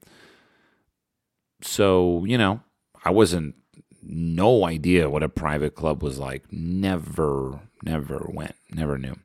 So 1.62 2.24
you 2.24 2.38
know, 2.38 2.60
I 3.04 3.10
wasn't 3.10 3.54
no 4.02 4.64
idea 4.64 5.10
what 5.10 5.22
a 5.22 5.28
private 5.28 5.74
club 5.74 6.02
was 6.02 6.18
like. 6.18 6.52
Never, 6.52 7.60
never 7.84 8.28
went, 8.32 8.56
never 8.72 8.98
knew. 8.98 9.16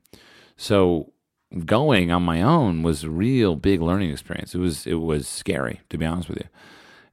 So 0.56 1.12
going 1.64 2.10
on 2.10 2.22
my 2.22 2.42
own 2.42 2.82
was 2.82 3.04
a 3.04 3.10
real 3.10 3.56
big 3.56 3.80
learning 3.80 4.10
experience. 4.10 4.54
It 4.54 4.58
was 4.58 4.86
it 4.86 4.94
was 4.94 5.26
scary 5.26 5.80
to 5.90 5.98
be 5.98 6.06
honest 6.06 6.28
with 6.28 6.38
you. 6.38 6.48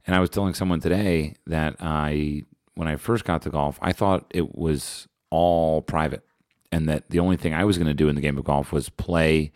And 0.06 0.14
I 0.14 0.20
was 0.20 0.30
telling 0.30 0.54
someone 0.54 0.80
today 0.80 1.34
that 1.46 1.76
I 1.80 2.42
when 2.74 2.88
I 2.88 2.96
first 2.96 3.24
got 3.24 3.42
to 3.42 3.50
golf, 3.50 3.78
I 3.82 3.92
thought 3.92 4.26
it 4.30 4.54
was 4.54 5.08
all 5.30 5.82
private, 5.82 6.22
and 6.70 6.88
that 6.88 7.10
the 7.10 7.18
only 7.18 7.36
thing 7.36 7.54
I 7.54 7.64
was 7.64 7.78
going 7.78 7.88
to 7.88 7.94
do 7.94 8.08
in 8.08 8.14
the 8.14 8.20
game 8.20 8.38
of 8.38 8.44
golf 8.44 8.70
was 8.70 8.88
play, 8.88 9.50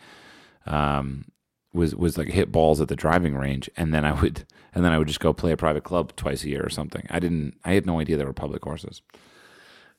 um, 0.67 1.27
was 1.73 1.95
was 1.95 2.19
like 2.19 2.29
hit 2.29 2.51
balls 2.51 2.81
at 2.81 2.89
the 2.89 2.97
driving 2.97 3.37
range, 3.37 3.71
and 3.77 3.95
then 3.95 4.05
I 4.05 4.13
would 4.21 4.45
and 4.75 4.85
then 4.85 4.93
I 4.93 4.99
would 4.99 5.09
just 5.09 5.21
go 5.21 5.33
play 5.33 5.53
a 5.53 5.57
private 5.57 5.85
club 5.85 6.17
twice 6.17 6.43
a 6.45 6.49
year 6.49 6.65
or 6.65 6.71
something. 6.71 7.07
I 7.11 7.21
didn't. 7.21 7.55
I 7.65 7.75
had 7.75 7.87
no 7.87 8.01
idea 8.01 8.17
there 8.17 8.27
were 8.27 8.33
public 8.33 8.63
courses. 8.63 9.03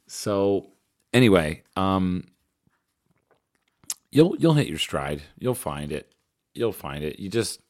So 0.08 0.72
anyway, 1.14 1.64
um, 1.78 2.26
you'll 4.12 4.36
you'll 4.38 4.54
hit 4.54 4.68
your 4.68 4.78
stride. 4.78 5.24
You'll 5.38 5.56
find 5.56 5.92
it. 5.92 6.12
You'll 6.54 6.74
find 6.74 7.04
it. 7.04 7.20
You 7.20 7.30
just 7.30 7.62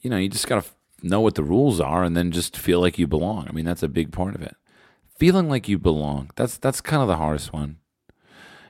you 0.00 0.10
know, 0.10 0.16
you 0.16 0.28
just 0.28 0.48
got 0.48 0.64
to 0.64 0.70
know 1.02 1.20
what 1.20 1.34
the 1.34 1.44
rules 1.44 1.80
are 1.80 2.02
and 2.02 2.16
then 2.16 2.32
just 2.32 2.56
feel 2.56 2.80
like 2.80 2.98
you 2.98 3.06
belong. 3.06 3.46
I 3.48 3.52
mean, 3.52 3.64
that's 3.64 3.82
a 3.82 3.88
big 3.88 4.12
part 4.12 4.34
of 4.34 4.42
it. 4.42 4.56
Feeling 5.16 5.48
like 5.48 5.68
you 5.68 5.78
belong. 5.78 6.30
That's 6.36 6.56
that's 6.56 6.80
kind 6.80 7.02
of 7.02 7.08
the 7.08 7.16
hardest 7.16 7.52
one. 7.52 7.78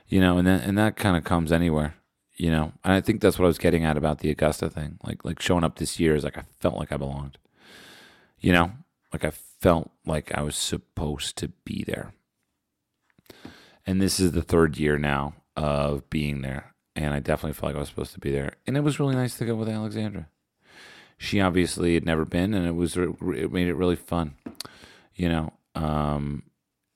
You 0.07 0.21
know, 0.21 0.37
and 0.37 0.47
that 0.47 0.63
and 0.63 0.77
that 0.77 0.95
kind 0.95 1.17
of 1.17 1.23
comes 1.23 1.51
anywhere. 1.51 1.95
You 2.35 2.51
know, 2.51 2.73
and 2.83 2.93
I 2.93 3.01
think 3.01 3.21
that's 3.21 3.37
what 3.37 3.45
I 3.45 3.47
was 3.47 3.59
getting 3.59 3.85
at 3.85 3.97
about 3.97 4.19
the 4.19 4.29
Augusta 4.29 4.69
thing. 4.69 4.99
Like 5.03 5.23
like 5.25 5.41
showing 5.41 5.63
up 5.63 5.77
this 5.77 5.99
year 5.99 6.15
is 6.15 6.23
like 6.23 6.37
I 6.37 6.43
felt 6.59 6.77
like 6.77 6.91
I 6.91 6.97
belonged. 6.97 7.37
You 8.39 8.51
know, 8.51 8.71
like 9.11 9.23
I 9.23 9.31
felt 9.31 9.91
like 10.05 10.35
I 10.35 10.41
was 10.41 10.55
supposed 10.55 11.37
to 11.37 11.47
be 11.63 11.83
there. 11.87 12.13
And 13.85 14.01
this 14.01 14.19
is 14.19 14.31
the 14.31 14.41
third 14.41 14.77
year 14.77 14.97
now 14.97 15.33
of 15.55 16.09
being 16.09 16.41
there. 16.41 16.73
And 16.95 17.13
I 17.13 17.19
definitely 17.19 17.53
felt 17.53 17.69
like 17.71 17.75
I 17.75 17.79
was 17.79 17.89
supposed 17.89 18.13
to 18.13 18.19
be 18.19 18.31
there. 18.31 18.53
And 18.67 18.77
it 18.77 18.81
was 18.81 18.99
really 18.99 19.15
nice 19.15 19.37
to 19.37 19.45
go 19.45 19.55
with 19.55 19.69
Alexandra. 19.69 20.27
She 21.17 21.41
obviously 21.41 21.93
had 21.93 22.05
never 22.05 22.25
been, 22.25 22.53
and 22.53 22.67
it 22.67 22.75
was 22.75 22.97
it 22.97 23.51
made 23.51 23.67
it 23.67 23.75
really 23.75 23.95
fun, 23.95 24.35
you 25.15 25.29
know. 25.29 25.53
Um, 25.73 26.43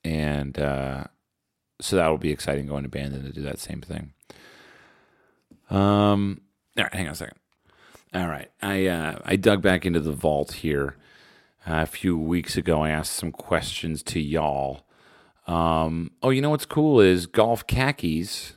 and 0.04 0.58
uh, 0.58 1.04
so 1.80 1.96
that 1.96 2.08
will 2.08 2.18
be 2.18 2.30
exciting 2.30 2.66
going 2.66 2.82
to 2.82 2.88
Bandon 2.88 3.24
to 3.24 3.32
do 3.32 3.42
that 3.42 3.58
same 3.58 3.80
thing. 3.80 4.12
Um, 5.70 6.42
all 6.76 6.84
right, 6.84 6.94
hang 6.94 7.06
on 7.06 7.12
a 7.12 7.16
second. 7.16 7.38
All 8.14 8.28
right, 8.28 8.50
I 8.60 8.86
uh, 8.86 9.18
I 9.24 9.36
dug 9.36 9.62
back 9.62 9.86
into 9.86 10.00
the 10.00 10.12
vault 10.12 10.52
here 10.52 10.96
uh, 11.66 11.82
a 11.82 11.86
few 11.86 12.18
weeks 12.18 12.56
ago. 12.56 12.82
I 12.82 12.90
asked 12.90 13.12
some 13.12 13.32
questions 13.32 14.02
to 14.04 14.20
y'all 14.20 14.82
um, 15.48 16.12
oh, 16.22 16.30
you 16.30 16.42
know 16.42 16.50
what's 16.50 16.66
cool 16.66 17.00
is 17.00 17.26
golf 17.26 17.66
khakis. 17.66 18.52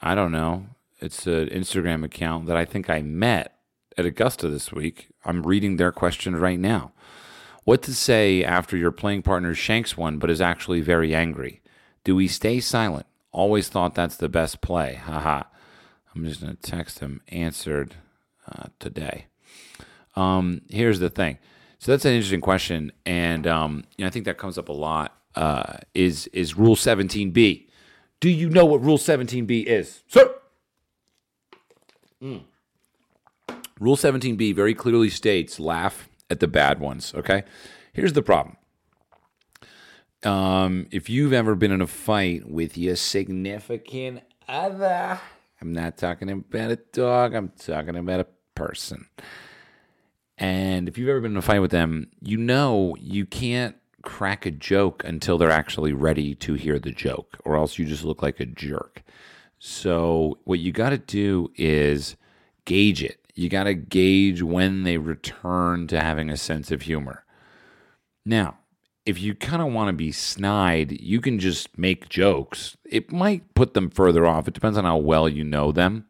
I 0.00 0.14
don't 0.14 0.32
know. 0.32 0.66
It's 1.00 1.26
an 1.26 1.48
Instagram 1.48 2.04
account 2.04 2.46
that 2.46 2.56
I 2.56 2.64
think 2.64 2.88
I 2.88 3.02
met 3.02 3.58
at 3.98 4.06
Augusta 4.06 4.48
this 4.48 4.72
week. 4.72 5.08
I'm 5.24 5.42
reading 5.42 5.76
their 5.76 5.92
question 5.92 6.36
right 6.36 6.58
now. 6.58 6.92
What 7.64 7.82
to 7.82 7.94
say 7.94 8.44
after 8.44 8.76
your 8.76 8.92
playing 8.92 9.22
partner 9.22 9.52
shanks 9.54 9.96
one 9.96 10.18
but 10.18 10.30
is 10.30 10.40
actually 10.40 10.80
very 10.80 11.14
angry? 11.14 11.60
Do 12.04 12.14
we 12.14 12.28
stay 12.28 12.60
silent? 12.60 13.06
Always 13.32 13.68
thought 13.68 13.94
that's 13.94 14.16
the 14.16 14.28
best 14.28 14.60
play. 14.60 14.94
Haha. 14.94 15.42
I'm 16.14 16.24
just 16.24 16.40
going 16.40 16.56
to 16.56 16.62
text 16.62 17.00
him 17.00 17.20
answered 17.28 17.96
uh, 18.50 18.68
today. 18.78 19.26
Um, 20.14 20.62
here's 20.70 21.00
the 21.00 21.10
thing. 21.10 21.38
So 21.78 21.92
that's 21.92 22.04
an 22.04 22.12
interesting 22.14 22.40
question, 22.40 22.90
and 23.04 23.46
um, 23.46 23.84
you 23.96 24.04
know, 24.04 24.06
I 24.06 24.10
think 24.10 24.24
that 24.24 24.38
comes 24.38 24.56
up 24.56 24.70
a 24.70 24.72
lot. 24.72 25.15
Uh, 25.36 25.78
is 25.94 26.26
is 26.28 26.56
Rule 26.56 26.76
17b? 26.76 27.66
Do 28.20 28.30
you 28.30 28.48
know 28.48 28.64
what 28.64 28.82
Rule 28.82 28.98
17b 28.98 29.64
is, 29.64 30.02
sir? 30.08 30.34
Mm. 32.22 32.44
Rule 33.78 33.96
17b 33.96 34.54
very 34.54 34.74
clearly 34.74 35.10
states 35.10 35.60
laugh 35.60 36.08
at 36.30 36.40
the 36.40 36.48
bad 36.48 36.80
ones. 36.80 37.12
Okay, 37.14 37.44
here's 37.92 38.14
the 38.14 38.22
problem. 38.22 38.56
Um, 40.22 40.86
if 40.90 41.10
you've 41.10 41.34
ever 41.34 41.54
been 41.54 41.70
in 41.70 41.82
a 41.82 41.86
fight 41.86 42.48
with 42.48 42.78
your 42.78 42.96
significant 42.96 44.22
other, 44.48 45.20
I'm 45.60 45.72
not 45.72 45.98
talking 45.98 46.30
about 46.30 46.70
a 46.70 46.76
dog. 46.76 47.34
I'm 47.34 47.52
talking 47.58 47.96
about 47.96 48.20
a 48.20 48.26
person. 48.54 49.06
And 50.38 50.88
if 50.88 50.98
you've 50.98 51.08
ever 51.08 51.20
been 51.20 51.32
in 51.32 51.36
a 51.36 51.42
fight 51.42 51.60
with 51.60 51.70
them, 51.70 52.08
you 52.20 52.38
know 52.38 52.96
you 52.98 53.26
can't 53.26 53.76
crack 54.06 54.46
a 54.46 54.50
joke 54.50 55.02
until 55.04 55.36
they're 55.36 55.50
actually 55.50 55.92
ready 55.92 56.34
to 56.36 56.54
hear 56.54 56.78
the 56.78 56.92
joke, 56.92 57.36
or 57.44 57.56
else 57.56 57.76
you 57.76 57.84
just 57.84 58.04
look 58.04 58.22
like 58.22 58.40
a 58.40 58.46
jerk. 58.46 59.02
So, 59.58 60.38
what 60.44 60.60
you 60.60 60.72
got 60.72 60.90
to 60.90 60.98
do 60.98 61.50
is 61.56 62.16
gauge 62.64 63.02
it. 63.02 63.18
You 63.34 63.50
got 63.50 63.64
to 63.64 63.74
gauge 63.74 64.42
when 64.42 64.84
they 64.84 64.96
return 64.96 65.88
to 65.88 66.00
having 66.00 66.30
a 66.30 66.36
sense 66.36 66.70
of 66.70 66.82
humor. 66.82 67.24
Now, 68.24 68.58
if 69.04 69.20
you 69.20 69.34
kind 69.34 69.60
of 69.60 69.72
want 69.72 69.88
to 69.88 69.92
be 69.92 70.12
snide, 70.12 71.00
you 71.00 71.20
can 71.20 71.38
just 71.38 71.76
make 71.76 72.08
jokes. 72.08 72.76
It 72.84 73.12
might 73.12 73.54
put 73.54 73.74
them 73.74 73.90
further 73.90 74.24
off. 74.24 74.46
It 74.46 74.54
depends 74.54 74.78
on 74.78 74.84
how 74.84 74.98
well 74.98 75.28
you 75.28 75.44
know 75.44 75.72
them. 75.72 76.06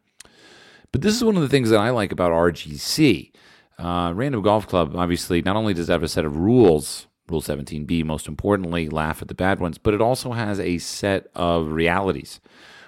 But 0.93 1.01
this 1.01 1.15
is 1.15 1.25
one 1.25 1.37
of 1.37 1.43
the 1.43 1.49
things 1.49 1.71
that 1.71 1.81
I 1.81 1.91
like 1.91 2.13
about 2.13 2.33
RGC. 2.33 3.33
Uh, 3.79 4.13
Random 4.15 4.43
Golf 4.43 4.67
Club, 4.67 4.95
obviously, 4.97 5.43
not 5.43 5.57
only 5.57 5.75
does 5.75 5.89
it 5.89 5.93
have 5.93 6.03
a 6.03 6.09
set 6.09 6.25
of 6.25 6.37
rules, 6.37 7.07
Rule 7.29 7.43
17b, 7.43 8.05
most 8.05 8.29
importantly, 8.29 8.89
laugh 8.89 9.21
at 9.21 9.29
the 9.29 9.35
bad 9.35 9.61
ones, 9.61 9.79
but 9.79 9.95
it 9.95 10.01
also 10.01 10.33
has 10.33 10.61
a 10.61 10.79
set 10.79 11.29
of 11.35 11.69
realities, 11.69 12.41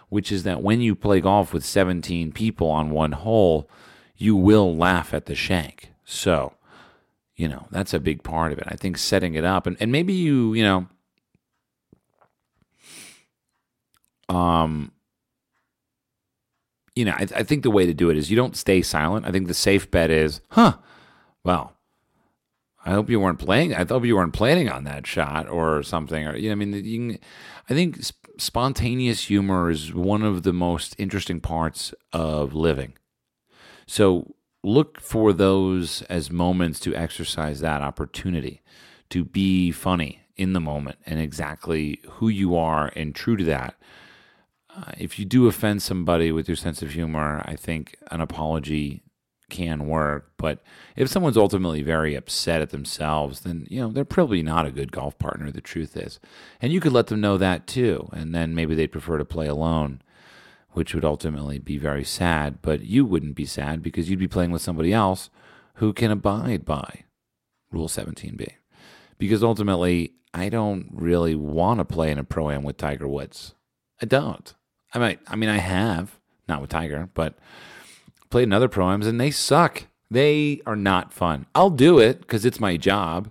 which 0.08 0.30
is 0.30 0.44
that 0.44 0.62
when 0.62 0.80
you 0.80 0.94
play 0.94 1.20
golf 1.20 1.52
with 1.52 1.64
17 1.64 2.32
people 2.32 2.68
on 2.68 2.90
one 2.90 3.12
hole, 3.12 3.68
you 4.16 4.36
will 4.36 4.76
laugh 4.76 5.12
at 5.12 5.26
the 5.26 5.34
shank. 5.34 5.90
So, 6.04 6.54
you 7.36 7.48
know, 7.48 7.66
that's 7.70 7.94
a 7.94 8.00
big 8.00 8.22
part 8.22 8.52
of 8.52 8.58
it. 8.58 8.64
I 8.68 8.76
think 8.76 8.98
setting 8.98 9.34
it 9.34 9.44
up 9.44 9.66
and, 9.66 9.76
and 9.80 9.90
maybe 9.90 10.12
you, 10.12 10.54
you 10.54 10.62
know, 10.62 10.86
um, 14.28 14.92
you 16.94 17.04
know, 17.04 17.12
I, 17.12 17.26
I 17.36 17.42
think 17.44 17.62
the 17.62 17.70
way 17.70 17.86
to 17.86 17.94
do 17.94 18.10
it 18.10 18.16
is 18.16 18.30
you 18.30 18.36
don't 18.36 18.56
stay 18.56 18.82
silent. 18.82 19.24
I 19.26 19.30
think 19.30 19.46
the 19.46 19.54
safe 19.54 19.90
bet 19.90 20.10
is, 20.10 20.40
huh, 20.50 20.78
well, 21.44 21.77
I 22.84 22.92
hope 22.92 23.10
you 23.10 23.20
weren't 23.20 23.38
playing. 23.38 23.74
I 23.74 23.84
thought 23.84 24.04
you 24.04 24.16
weren't 24.16 24.32
planning 24.32 24.68
on 24.68 24.84
that 24.84 25.06
shot 25.06 25.48
or 25.48 25.82
something. 25.82 26.26
Or 26.26 26.36
you 26.36 26.48
know, 26.48 26.52
I 26.52 26.54
mean, 26.54 26.72
can, 26.72 27.18
I 27.68 27.74
think 27.74 28.00
spontaneous 28.38 29.24
humor 29.24 29.70
is 29.70 29.92
one 29.92 30.22
of 30.22 30.42
the 30.42 30.52
most 30.52 30.94
interesting 30.98 31.40
parts 31.40 31.92
of 32.12 32.54
living. 32.54 32.94
So 33.86 34.34
look 34.62 35.00
for 35.00 35.32
those 35.32 36.02
as 36.02 36.30
moments 36.30 36.80
to 36.80 36.94
exercise 36.94 37.60
that 37.60 37.82
opportunity 37.82 38.62
to 39.10 39.24
be 39.24 39.70
funny 39.70 40.20
in 40.36 40.52
the 40.52 40.60
moment 40.60 40.98
and 41.04 41.20
exactly 41.20 42.00
who 42.12 42.28
you 42.28 42.56
are 42.56 42.92
and 42.94 43.14
true 43.14 43.36
to 43.36 43.44
that. 43.44 43.74
Uh, 44.74 44.92
if 44.96 45.18
you 45.18 45.24
do 45.24 45.48
offend 45.48 45.82
somebody 45.82 46.30
with 46.30 46.48
your 46.48 46.56
sense 46.56 46.82
of 46.82 46.92
humor, 46.92 47.42
I 47.44 47.56
think 47.56 47.96
an 48.10 48.20
apology 48.20 49.02
can 49.50 49.86
work. 49.86 50.30
But 50.36 50.62
if 50.96 51.08
someone's 51.08 51.36
ultimately 51.36 51.82
very 51.82 52.14
upset 52.14 52.60
at 52.60 52.70
themselves, 52.70 53.40
then 53.40 53.66
you 53.70 53.80
know 53.80 53.90
they're 53.90 54.04
probably 54.04 54.42
not 54.42 54.66
a 54.66 54.72
good 54.72 54.92
golf 54.92 55.18
partner. 55.18 55.50
The 55.50 55.60
truth 55.60 55.96
is, 55.96 56.20
and 56.60 56.72
you 56.72 56.80
could 56.80 56.92
let 56.92 57.08
them 57.08 57.20
know 57.20 57.36
that 57.38 57.66
too, 57.66 58.08
and 58.12 58.34
then 58.34 58.54
maybe 58.54 58.74
they'd 58.74 58.92
prefer 58.92 59.18
to 59.18 59.24
play 59.24 59.46
alone, 59.46 60.02
which 60.72 60.94
would 60.94 61.04
ultimately 61.04 61.58
be 61.58 61.78
very 61.78 62.04
sad. 62.04 62.60
But 62.62 62.82
you 62.82 63.04
wouldn't 63.04 63.34
be 63.34 63.46
sad 63.46 63.82
because 63.82 64.08
you'd 64.08 64.18
be 64.18 64.28
playing 64.28 64.50
with 64.50 64.62
somebody 64.62 64.92
else 64.92 65.30
who 65.74 65.92
can 65.92 66.10
abide 66.10 66.64
by 66.64 67.04
Rule 67.70 67.88
17b. 67.88 68.48
Because 69.18 69.42
ultimately, 69.42 70.14
I 70.32 70.48
don't 70.48 70.88
really 70.92 71.34
want 71.34 71.78
to 71.78 71.84
play 71.84 72.10
in 72.10 72.18
a 72.18 72.24
pro 72.24 72.50
am 72.50 72.62
with 72.62 72.76
Tiger 72.76 73.08
Woods. 73.08 73.54
I 74.00 74.06
don't. 74.06 74.54
I 74.94 74.98
might. 74.98 75.20
I 75.26 75.36
mean, 75.36 75.48
I 75.48 75.58
have 75.58 76.18
not 76.48 76.60
with 76.60 76.70
Tiger, 76.70 77.08
but 77.14 77.38
played 78.30 78.44
in 78.44 78.52
other 78.52 78.68
proams 78.68 79.06
and 79.06 79.20
they 79.20 79.30
suck. 79.30 79.84
They 80.10 80.60
are 80.66 80.76
not 80.76 81.12
fun. 81.12 81.46
I'll 81.54 81.70
do 81.70 81.98
it 81.98 82.20
because 82.20 82.44
it's 82.44 82.60
my 82.60 82.76
job 82.76 83.30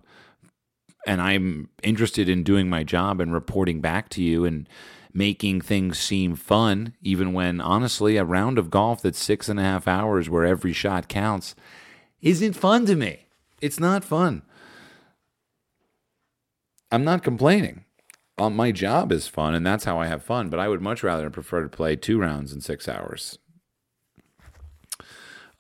and 1.08 1.22
I'm 1.22 1.70
interested 1.82 2.28
in 2.28 2.44
doing 2.44 2.70
my 2.70 2.84
job 2.84 3.22
and 3.22 3.34
reporting 3.34 3.80
back 3.80 4.10
to 4.10 4.22
you 4.22 4.44
and 4.44 4.68
making 5.14 5.62
things 5.62 5.98
seem 5.98 6.36
fun, 6.36 6.94
even 7.02 7.34
when 7.34 7.62
honestly, 7.62 8.18
a 8.18 8.26
round 8.26 8.60
of 8.60 8.70
golf 8.70 9.02
that's 9.02 9.18
six 9.18 9.48
and 9.48 9.60
a 9.60 9.64
half 9.64 9.88
hours 9.88 10.30
where 10.30 10.46
every 10.46 10.74
shot 10.74 11.08
counts 11.08 11.56
isn't 12.22 12.54
fun 12.54 12.86
to 12.86 12.96
me. 12.96 13.26
It's 13.62 13.80
not 13.80 14.04
fun. 14.04 14.44
I'm 16.92 17.04
not 17.04 17.24
complaining. 17.24 17.86
Uh, 18.38 18.50
my 18.50 18.72
job 18.72 19.12
is 19.12 19.28
fun, 19.28 19.56
and 19.56 19.66
that's 19.66 19.86
how 19.86 20.00
I 20.00 20.08
have 20.08 20.24
fun, 20.24 20.50
but 20.50 20.60
I 20.60 20.68
would 20.68 20.82
much 20.82 21.02
rather 21.02 21.30
prefer 21.30 21.64
to 21.64 21.70
play 21.70 21.96
two 21.96 22.20
rounds 22.20 22.54
in 22.54 22.62
six 22.62 22.88
hours 22.88 23.40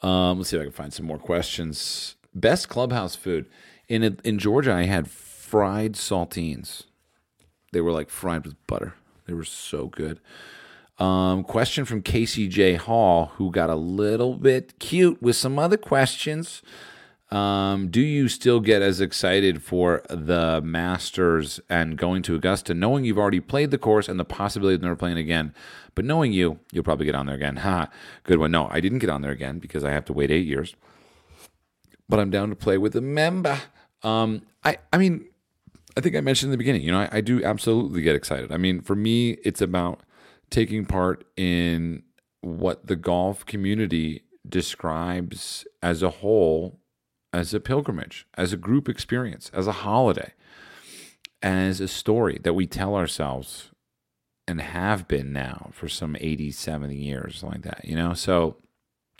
um, 0.01 0.37
let's 0.37 0.49
see 0.49 0.57
if 0.57 0.61
I 0.61 0.65
can 0.65 0.73
find 0.73 0.93
some 0.93 1.05
more 1.05 1.17
questions. 1.17 2.15
Best 2.33 2.69
clubhouse 2.69 3.15
food 3.15 3.47
in 3.87 4.03
in 4.23 4.37
Georgia. 4.37 4.73
I 4.73 4.83
had 4.83 5.09
fried 5.09 5.93
saltines. 5.93 6.83
They 7.71 7.81
were 7.81 7.91
like 7.91 8.09
fried 8.09 8.45
with 8.45 8.55
butter. 8.67 8.93
They 9.25 9.33
were 9.33 9.43
so 9.43 9.87
good. 9.87 10.19
Um, 10.99 11.43
question 11.43 11.85
from 11.85 12.01
Casey 12.01 12.47
J. 12.47 12.75
Hall, 12.75 13.31
who 13.35 13.51
got 13.51 13.69
a 13.69 13.75
little 13.75 14.35
bit 14.35 14.79
cute 14.79 15.21
with 15.21 15.35
some 15.35 15.59
other 15.59 15.77
questions. 15.77 16.63
Um, 17.29 17.89
do 17.89 17.99
you 17.99 18.29
still 18.29 18.61
get 18.61 18.81
as 18.81 19.01
excited 19.01 19.61
for 19.61 20.01
the 20.09 20.61
Masters 20.63 21.59
and 21.69 21.97
going 21.97 22.21
to 22.23 22.35
Augusta, 22.35 22.73
knowing 22.73 23.03
you've 23.03 23.17
already 23.17 23.41
played 23.41 23.71
the 23.71 23.77
course 23.77 24.07
and 24.07 24.19
the 24.19 24.25
possibility 24.25 24.75
of 24.75 24.81
never 24.81 24.95
playing 24.95 25.17
again? 25.17 25.53
But 25.93 26.05
knowing 26.05 26.31
you, 26.31 26.59
you'll 26.71 26.85
probably 26.85 27.05
get 27.05 27.15
on 27.15 27.25
there 27.25 27.35
again. 27.35 27.57
Ha, 27.57 27.89
good 28.23 28.39
one. 28.39 28.51
No, 28.51 28.67
I 28.71 28.79
didn't 28.79 28.99
get 28.99 29.09
on 29.09 29.21
there 29.21 29.31
again 29.31 29.59
because 29.59 29.83
I 29.83 29.91
have 29.91 30.05
to 30.05 30.13
wait 30.13 30.31
eight 30.31 30.45
years. 30.45 30.75
But 32.07 32.19
I'm 32.19 32.29
down 32.29 32.49
to 32.49 32.55
play 32.55 32.77
with 32.77 32.95
a 32.95 33.01
member. 33.01 33.59
Um, 34.03 34.43
I, 34.63 34.77
I 34.93 34.97
mean, 34.97 35.25
I 35.97 36.01
think 36.01 36.15
I 36.15 36.21
mentioned 36.21 36.47
in 36.47 36.51
the 36.51 36.57
beginning. 36.57 36.83
You 36.83 36.93
know, 36.93 36.99
I, 36.99 37.09
I 37.13 37.21
do 37.21 37.43
absolutely 37.43 38.01
get 38.03 38.15
excited. 38.15 38.53
I 38.53 38.57
mean, 38.57 38.79
for 38.79 38.95
me, 38.95 39.31
it's 39.43 39.59
about 39.59 40.01
taking 40.49 40.85
part 40.85 41.25
in 41.35 42.03
what 42.39 42.87
the 42.87 42.95
golf 42.95 43.45
community 43.45 44.23
describes 44.47 45.67
as 45.83 46.01
a 46.01 46.09
whole 46.09 46.79
as 47.37 47.53
a 47.53 47.59
pilgrimage, 47.59 48.25
as 48.35 48.51
a 48.51 48.57
group 48.57 48.89
experience, 48.89 49.51
as 49.53 49.67
a 49.67 49.71
holiday, 49.71 50.33
as 51.41 51.79
a 51.79 51.87
story 51.87 52.39
that 52.43 52.53
we 52.53 52.65
tell 52.65 52.95
ourselves 52.95 53.69
and 54.47 54.59
have 54.59 55.07
been 55.07 55.31
now 55.31 55.69
for 55.71 55.87
some 55.87 56.17
80, 56.19 56.51
70 56.51 56.95
years, 56.95 57.43
like 57.43 57.61
that, 57.61 57.85
you 57.85 57.95
know? 57.95 58.13
So, 58.13 58.57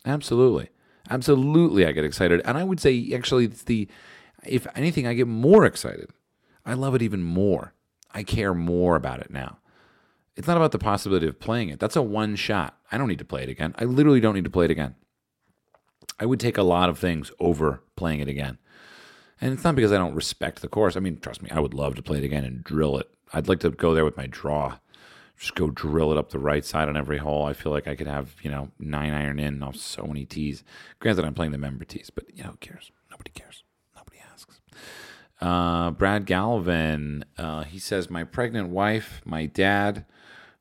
absolutely. 0.06 0.70
Absolutely, 1.10 1.86
I 1.86 1.92
get 1.92 2.04
excited. 2.04 2.42
And 2.44 2.58
I 2.58 2.64
would 2.64 2.80
say, 2.80 3.12
actually, 3.14 3.46
it's 3.46 3.64
the, 3.64 3.88
if 4.44 4.66
anything, 4.76 5.06
I 5.06 5.14
get 5.14 5.28
more 5.28 5.64
excited. 5.66 6.10
I 6.66 6.74
love 6.74 6.96
it 6.96 7.02
even 7.02 7.22
more. 7.22 7.74
I 8.14 8.24
care 8.24 8.54
more 8.54 8.96
about 8.96 9.20
it 9.20 9.30
now. 9.30 9.60
It's 10.36 10.48
not 10.48 10.58
about 10.58 10.72
the 10.72 10.80
possibility 10.80 11.28
of 11.28 11.40
playing 11.40 11.70
it. 11.70 11.80
That's 11.80 11.96
a 11.96 12.02
one 12.02 12.36
shot. 12.36 12.78
I 12.92 12.98
don't 12.98 13.08
need 13.08 13.20
to 13.20 13.26
play 13.26 13.44
it 13.44 13.50
again. 13.50 13.76
I 13.78 13.86
literally 13.86 14.20
don't 14.20 14.36
need 14.36 14.44
to 14.44 14.50
play 14.50 14.66
it 14.66 14.72
again. 14.72 14.96
I 16.20 16.26
would 16.26 16.40
take 16.40 16.58
a 16.58 16.64
lot 16.64 16.90
of 16.90 16.98
things 16.98 17.32
over 17.40 17.82
playing 17.96 18.20
it 18.20 18.28
again. 18.28 18.58
And 19.40 19.54
it's 19.54 19.64
not 19.64 19.76
because 19.76 19.92
I 19.92 19.98
don't 19.98 20.16
respect 20.16 20.62
the 20.62 20.68
course. 20.68 20.96
I 20.96 21.00
mean, 21.00 21.20
trust 21.20 21.42
me, 21.42 21.50
I 21.52 21.60
would 21.60 21.74
love 21.74 21.96
to 21.96 22.02
play 22.02 22.18
it 22.18 22.24
again 22.24 22.44
and 22.44 22.64
drill 22.64 22.98
it. 22.98 23.10
I'd 23.34 23.48
like 23.48 23.60
to 23.60 23.70
go 23.70 23.94
there 23.94 24.06
with 24.06 24.18
my 24.18 24.26
draw. 24.28 24.80
Just 25.38 25.54
go 25.54 25.70
drill 25.70 26.12
it 26.12 26.18
up 26.18 26.32
the 26.32 26.40
right 26.40 26.66
side 26.66 26.90
on 26.90 26.98
every 26.98 27.20
hole. 27.20 27.46
I 27.46 27.54
feel 27.54 27.72
like 27.72 27.88
I 27.88 27.96
could 27.96 28.08
have, 28.08 28.36
you 28.42 28.50
know, 28.50 28.72
nine 28.80 29.14
iron 29.14 29.38
in 29.38 29.62
off 29.62 29.76
so 29.76 30.06
many 30.06 30.26
tees. 30.26 30.64
Granted, 31.00 31.26
I'm 31.26 31.36
playing 31.36 31.52
the 31.52 31.60
member 31.60 31.86
tees, 31.86 32.10
but, 32.10 32.26
you 32.36 32.44
know, 32.44 32.52
who 32.52 32.58
cares? 32.58 32.92
Nobody 33.12 33.30
cares. 33.32 33.64
Nobody 33.96 34.18
asks. 34.34 34.60
Uh, 35.40 35.92
Brad 35.92 36.26
Galvin, 36.26 37.24
uh, 37.38 37.64
he 37.66 37.78
says, 37.78 38.10
My 38.10 38.24
pregnant 38.24 38.70
wife, 38.70 39.22
my 39.24 39.46
dad, 39.46 40.06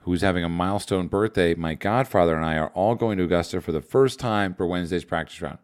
who's 0.06 0.22
having 0.22 0.44
a 0.44 0.48
milestone 0.48 1.08
birthday, 1.08 1.52
my 1.54 1.74
godfather 1.74 2.36
and 2.36 2.44
I 2.44 2.56
are 2.56 2.68
all 2.68 2.94
going 2.94 3.18
to 3.18 3.24
Augusta 3.24 3.60
for 3.60 3.72
the 3.72 3.80
first 3.80 4.20
time 4.20 4.54
for 4.54 4.64
Wednesday's 4.64 5.04
practice 5.04 5.42
round. 5.42 5.58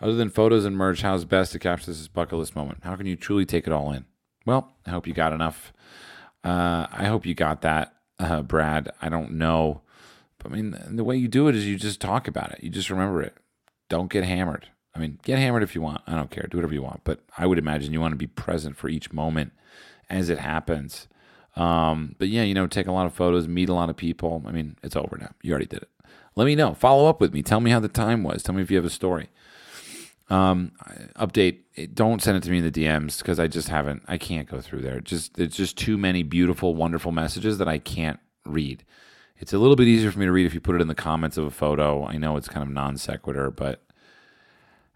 Other 0.00 0.14
than 0.14 0.30
photos 0.30 0.64
and 0.64 0.76
merch, 0.76 1.02
how's 1.02 1.24
best 1.24 1.50
to 1.52 1.58
capture 1.58 1.86
this 1.86 2.06
bucket 2.06 2.38
list 2.38 2.54
moment? 2.54 2.78
How 2.84 2.94
can 2.94 3.06
you 3.06 3.16
truly 3.16 3.44
take 3.44 3.66
it 3.66 3.72
all 3.72 3.90
in? 3.90 4.04
Well, 4.46 4.72
I 4.86 4.90
hope 4.90 5.08
you 5.08 5.12
got 5.12 5.32
enough. 5.32 5.72
Uh, 6.44 6.86
I 6.92 7.06
hope 7.06 7.26
you 7.26 7.34
got 7.34 7.62
that, 7.62 7.96
uh, 8.20 8.42
Brad. 8.42 8.92
I 9.02 9.08
don't 9.08 9.32
know. 9.32 9.82
But 10.38 10.52
I 10.52 10.54
mean, 10.54 10.76
the 10.86 11.04
way 11.04 11.16
you 11.16 11.26
do 11.26 11.48
it 11.48 11.56
is 11.56 11.66
you 11.66 11.76
just 11.76 12.00
talk 12.00 12.28
about 12.28 12.52
it. 12.52 12.62
You 12.62 12.70
just 12.70 12.90
remember 12.90 13.20
it. 13.20 13.36
Don't 13.88 14.10
get 14.10 14.22
hammered. 14.22 14.68
I 14.94 15.00
mean, 15.00 15.18
get 15.24 15.40
hammered 15.40 15.64
if 15.64 15.74
you 15.74 15.82
want. 15.82 16.02
I 16.06 16.14
don't 16.14 16.30
care. 16.30 16.46
Do 16.48 16.58
whatever 16.58 16.74
you 16.74 16.82
want. 16.82 17.02
But 17.02 17.24
I 17.36 17.46
would 17.46 17.58
imagine 17.58 17.92
you 17.92 18.00
want 18.00 18.12
to 18.12 18.16
be 18.16 18.28
present 18.28 18.76
for 18.76 18.88
each 18.88 19.12
moment 19.12 19.50
as 20.08 20.30
it 20.30 20.38
happens. 20.38 21.08
Um, 21.56 22.14
but 22.18 22.28
yeah, 22.28 22.42
you 22.42 22.54
know, 22.54 22.66
take 22.66 22.86
a 22.86 22.92
lot 22.92 23.06
of 23.06 23.14
photos, 23.14 23.48
meet 23.48 23.68
a 23.68 23.74
lot 23.74 23.90
of 23.90 23.96
people. 23.96 24.42
I 24.46 24.52
mean, 24.52 24.76
it's 24.82 24.96
over 24.96 25.18
now. 25.18 25.32
You 25.42 25.52
already 25.52 25.66
did 25.66 25.82
it. 25.82 25.88
Let 26.36 26.44
me 26.44 26.54
know. 26.54 26.74
Follow 26.74 27.08
up 27.08 27.20
with 27.20 27.34
me. 27.34 27.42
Tell 27.42 27.60
me 27.60 27.70
how 27.70 27.80
the 27.80 27.88
time 27.88 28.22
was. 28.22 28.42
Tell 28.42 28.54
me 28.54 28.62
if 28.62 28.70
you 28.70 28.76
have 28.76 28.84
a 28.84 28.90
story. 28.90 29.28
Um, 30.28 30.72
update. 31.16 31.58
Don't 31.92 32.22
send 32.22 32.36
it 32.36 32.42
to 32.44 32.50
me 32.50 32.58
in 32.58 32.64
the 32.64 32.70
DMs 32.70 33.18
because 33.18 33.40
I 33.40 33.48
just 33.48 33.68
haven't. 33.68 34.02
I 34.06 34.16
can't 34.16 34.48
go 34.48 34.60
through 34.60 34.82
there. 34.82 35.00
Just 35.00 35.38
it's 35.38 35.56
just 35.56 35.76
too 35.76 35.98
many 35.98 36.22
beautiful, 36.22 36.74
wonderful 36.74 37.10
messages 37.10 37.58
that 37.58 37.68
I 37.68 37.78
can't 37.78 38.20
read. 38.46 38.84
It's 39.38 39.52
a 39.52 39.58
little 39.58 39.76
bit 39.76 39.88
easier 39.88 40.12
for 40.12 40.18
me 40.18 40.26
to 40.26 40.32
read 40.32 40.46
if 40.46 40.54
you 40.54 40.60
put 40.60 40.76
it 40.76 40.82
in 40.82 40.88
the 40.88 40.94
comments 40.94 41.36
of 41.36 41.46
a 41.46 41.50
photo. 41.50 42.04
I 42.04 42.16
know 42.16 42.36
it's 42.36 42.48
kind 42.48 42.62
of 42.62 42.72
non 42.72 42.96
sequitur, 42.96 43.50
but 43.50 43.82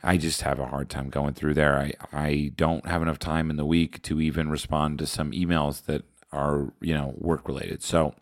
I 0.05 0.19
just 0.19 0.43
have 0.43 0.61
a 0.61 0.67
hard 0.67 0.91
time 0.91 1.09
going 1.09 1.33
through 1.33 1.55
there. 1.55 1.79
I 1.79 1.95
I 2.13 2.53
don't 2.55 2.87
have 2.87 3.03
enough 3.03 3.19
time 3.19 3.51
in 3.51 3.57
the 3.57 3.65
week 3.65 4.03
to 4.03 4.21
even 4.21 4.51
respond 4.51 4.99
to 4.99 5.07
some 5.07 5.33
emails 5.33 5.87
that 5.87 6.05
are 6.35 6.73
you 6.81 6.95
know 6.95 7.15
work 7.17 7.49
related. 7.49 7.83
So 7.83 8.15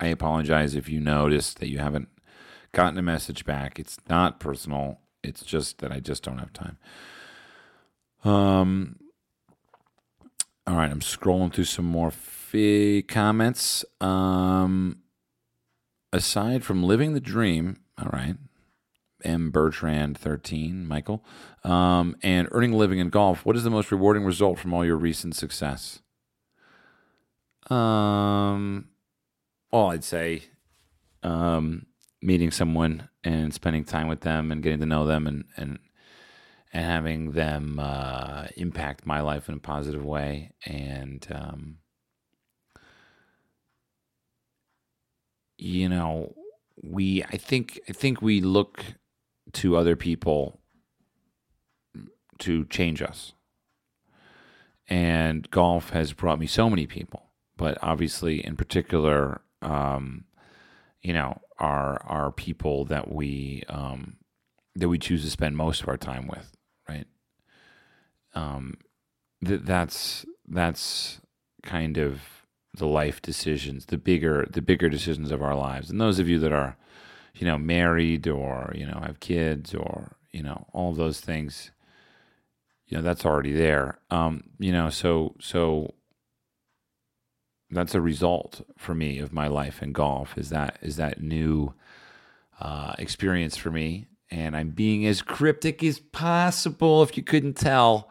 I 0.00 0.06
apologize 0.06 0.74
if 0.74 0.88
you 0.88 1.00
notice 1.00 1.54
that 1.54 1.68
you 1.68 1.78
haven't 1.78 2.08
gotten 2.72 2.98
a 2.98 3.02
message 3.02 3.44
back. 3.44 3.78
It's 3.78 3.98
not 4.08 4.40
personal. 4.40 5.00
It's 5.22 5.42
just 5.42 5.78
that 5.78 5.92
I 5.92 6.00
just 6.00 6.22
don't 6.22 6.38
have 6.38 6.52
time. 6.52 6.78
Um. 8.24 8.96
All 10.66 10.76
right, 10.76 10.90
I'm 10.90 11.00
scrolling 11.00 11.52
through 11.52 11.64
some 11.64 11.84
more 11.84 12.10
fi- 12.10 13.02
comments. 13.02 13.84
Um, 14.00 15.00
aside 16.10 16.64
from 16.64 16.82
living 16.82 17.12
the 17.12 17.20
dream, 17.20 17.80
all 17.98 18.08
right, 18.10 18.36
M. 19.24 19.50
Bertrand, 19.50 20.16
13, 20.16 20.86
Michael, 20.86 21.24
um, 21.64 22.16
and 22.22 22.48
earning 22.50 22.72
a 22.72 22.76
living 22.76 22.98
in 22.98 23.10
golf, 23.10 23.44
what 23.44 23.56
is 23.56 23.64
the 23.64 23.70
most 23.70 23.90
rewarding 23.92 24.24
result 24.24 24.58
from 24.58 24.72
all 24.72 24.84
your 24.86 24.96
recent 24.96 25.34
success? 25.34 26.00
Um, 27.70 28.88
well, 29.72 29.90
I'd 29.90 30.04
say 30.04 30.44
um, 31.22 31.86
meeting 32.20 32.50
someone 32.50 33.08
and 33.22 33.54
spending 33.54 33.84
time 33.84 34.08
with 34.08 34.20
them 34.20 34.52
and 34.52 34.62
getting 34.62 34.80
to 34.80 34.86
know 34.86 35.06
them 35.06 35.26
and, 35.26 35.44
and 35.56 35.78
and 36.74 36.84
having 36.84 37.30
them 37.32 37.78
uh, 37.78 38.48
impact 38.56 39.06
my 39.06 39.20
life 39.20 39.48
in 39.48 39.54
a 39.54 39.60
positive 39.60 40.04
way. 40.04 40.50
And, 40.66 41.24
um, 41.30 41.76
you 45.56 45.88
know, 45.88 46.34
we, 46.82 47.22
I 47.22 47.36
think, 47.36 47.78
I 47.88 47.92
think 47.92 48.20
we 48.20 48.40
look 48.40 48.84
to 49.52 49.76
other 49.76 49.94
people 49.94 50.58
to 52.40 52.64
change 52.64 53.00
us. 53.00 53.34
And 54.88 55.48
golf 55.52 55.90
has 55.90 56.12
brought 56.12 56.40
me 56.40 56.48
so 56.48 56.68
many 56.68 56.88
people, 56.88 57.23
but 57.56 57.78
obviously, 57.82 58.44
in 58.44 58.56
particular, 58.56 59.40
um, 59.62 60.24
you 61.02 61.12
know, 61.12 61.40
are 61.58 62.02
are 62.04 62.32
people 62.32 62.84
that 62.86 63.12
we 63.12 63.62
um, 63.68 64.16
that 64.74 64.88
we 64.88 64.98
choose 64.98 65.22
to 65.24 65.30
spend 65.30 65.56
most 65.56 65.82
of 65.82 65.88
our 65.88 65.96
time 65.96 66.26
with 66.26 66.54
right? 66.88 67.06
Um, 68.34 68.78
th- 69.44 69.62
that's 69.64 70.26
that's 70.46 71.20
kind 71.62 71.98
of 71.98 72.20
the 72.76 72.86
life 72.86 73.22
decisions, 73.22 73.86
the 73.86 73.98
bigger 73.98 74.46
the 74.50 74.62
bigger 74.62 74.88
decisions 74.88 75.30
of 75.30 75.42
our 75.42 75.54
lives. 75.54 75.90
And 75.90 76.00
those 76.00 76.18
of 76.18 76.28
you 76.28 76.38
that 76.40 76.52
are, 76.52 76.76
you 77.34 77.46
know, 77.46 77.58
married 77.58 78.26
or 78.28 78.72
you 78.74 78.86
know 78.86 79.00
have 79.04 79.20
kids 79.20 79.74
or 79.74 80.16
you 80.32 80.42
know 80.42 80.66
all 80.72 80.92
those 80.92 81.20
things, 81.20 81.70
you 82.86 82.96
know 82.96 83.02
that's 83.02 83.24
already 83.24 83.52
there. 83.52 83.98
Um, 84.10 84.44
you 84.58 84.72
know, 84.72 84.90
so 84.90 85.34
so 85.40 85.94
that's 87.76 87.94
a 87.94 88.00
result 88.00 88.64
for 88.76 88.94
me 88.94 89.18
of 89.18 89.32
my 89.32 89.48
life 89.48 89.82
in 89.82 89.92
golf. 89.92 90.36
Is 90.38 90.50
that 90.50 90.78
is 90.82 90.96
that 90.96 91.20
new 91.20 91.74
uh, 92.60 92.94
experience 92.98 93.56
for 93.56 93.70
me 93.70 94.06
and 94.30 94.56
I'm 94.56 94.70
being 94.70 95.06
as 95.06 95.22
cryptic 95.22 95.82
as 95.84 95.98
possible 95.98 97.02
if 97.02 97.16
you 97.16 97.22
couldn't 97.22 97.54
tell. 97.54 98.10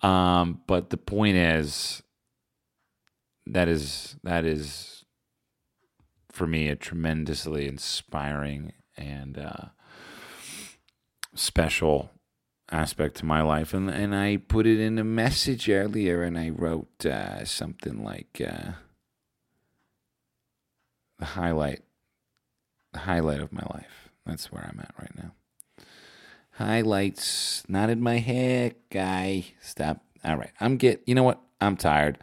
Um, 0.00 0.62
but 0.66 0.90
the 0.90 0.96
point 0.96 1.36
is 1.36 2.02
that 3.46 3.68
is 3.68 4.16
that 4.22 4.44
is 4.44 5.04
for 6.30 6.46
me 6.46 6.68
a 6.68 6.76
tremendously 6.76 7.68
inspiring 7.68 8.72
and 8.96 9.38
uh, 9.38 9.66
special 11.34 12.10
aspect 12.70 13.16
to 13.16 13.26
my 13.26 13.42
life 13.42 13.74
and 13.74 13.90
and 13.90 14.14
I 14.14 14.38
put 14.38 14.66
it 14.66 14.80
in 14.80 14.98
a 14.98 15.04
message 15.04 15.68
earlier 15.68 16.22
and 16.22 16.38
I 16.38 16.48
wrote 16.48 17.04
uh, 17.04 17.44
something 17.44 18.02
like 18.02 18.40
uh, 18.40 18.72
the 21.18 21.24
highlight 21.26 21.82
the 22.92 23.00
highlight 23.00 23.40
of 23.40 23.52
my 23.52 23.64
life 23.72 24.04
that's 24.26 24.50
where 24.50 24.68
I'm 24.70 24.80
at 24.80 24.94
right 24.98 25.14
now. 25.16 25.32
Highlights, 26.52 27.64
not 27.68 27.90
in 27.90 28.00
my 28.00 28.18
head, 28.18 28.76
guy. 28.90 29.46
Stop. 29.60 30.02
All 30.24 30.36
right. 30.36 30.52
I'm 30.60 30.76
get. 30.76 31.02
You 31.06 31.14
know 31.14 31.22
what? 31.22 31.40
I'm 31.60 31.76
tired. 31.76 32.18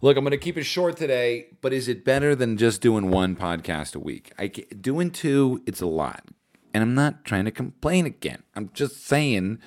Look, 0.00 0.16
I'm 0.16 0.24
going 0.24 0.32
to 0.32 0.38
keep 0.38 0.56
it 0.56 0.64
short 0.64 0.96
today, 0.96 1.46
but 1.60 1.72
is 1.72 1.88
it 1.88 2.04
better 2.04 2.34
than 2.34 2.56
just 2.56 2.80
doing 2.80 3.10
one 3.10 3.36
podcast 3.36 3.94
a 3.94 4.00
week? 4.00 4.32
I 4.38 4.48
doing 4.48 5.10
two, 5.10 5.62
it's 5.66 5.80
a 5.80 5.86
lot. 5.86 6.24
And 6.72 6.82
I'm 6.82 6.94
not 6.94 7.24
trying 7.24 7.44
to 7.44 7.50
complain 7.50 8.06
again. 8.06 8.42
I'm 8.54 8.70
just 8.72 9.04
saying 9.04 9.58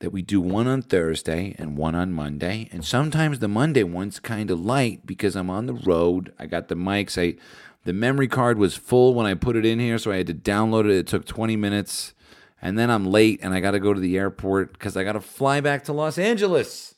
that 0.00 0.10
we 0.10 0.22
do 0.22 0.40
one 0.40 0.66
on 0.66 0.82
Thursday 0.82 1.54
and 1.58 1.76
one 1.76 1.94
on 1.94 2.12
Monday. 2.12 2.68
And 2.70 2.84
sometimes 2.84 3.38
the 3.38 3.48
Monday 3.48 3.82
one's 3.82 4.20
kind 4.20 4.50
of 4.50 4.60
light 4.60 5.06
because 5.06 5.34
I'm 5.34 5.50
on 5.50 5.66
the 5.66 5.74
road. 5.74 6.32
I 6.38 6.46
got 6.46 6.68
the 6.68 6.76
mics. 6.76 7.20
I 7.20 7.38
the 7.84 7.92
memory 7.92 8.28
card 8.28 8.58
was 8.58 8.76
full 8.76 9.14
when 9.14 9.24
I 9.24 9.34
put 9.34 9.56
it 9.56 9.64
in 9.64 9.78
here, 9.78 9.96
so 9.98 10.12
I 10.12 10.16
had 10.16 10.26
to 10.26 10.34
download 10.34 10.84
it. 10.84 10.90
It 10.90 11.06
took 11.06 11.24
20 11.24 11.56
minutes. 11.56 12.12
And 12.60 12.78
then 12.78 12.90
I'm 12.90 13.06
late 13.06 13.38
and 13.42 13.54
I 13.54 13.60
got 13.60 13.70
to 13.70 13.80
go 13.80 13.94
to 13.94 14.00
the 14.00 14.18
airport 14.18 14.72
because 14.72 14.96
I 14.96 15.04
got 15.04 15.12
to 15.12 15.20
fly 15.20 15.60
back 15.60 15.84
to 15.84 15.92
Los 15.92 16.18
Angeles. 16.18 16.96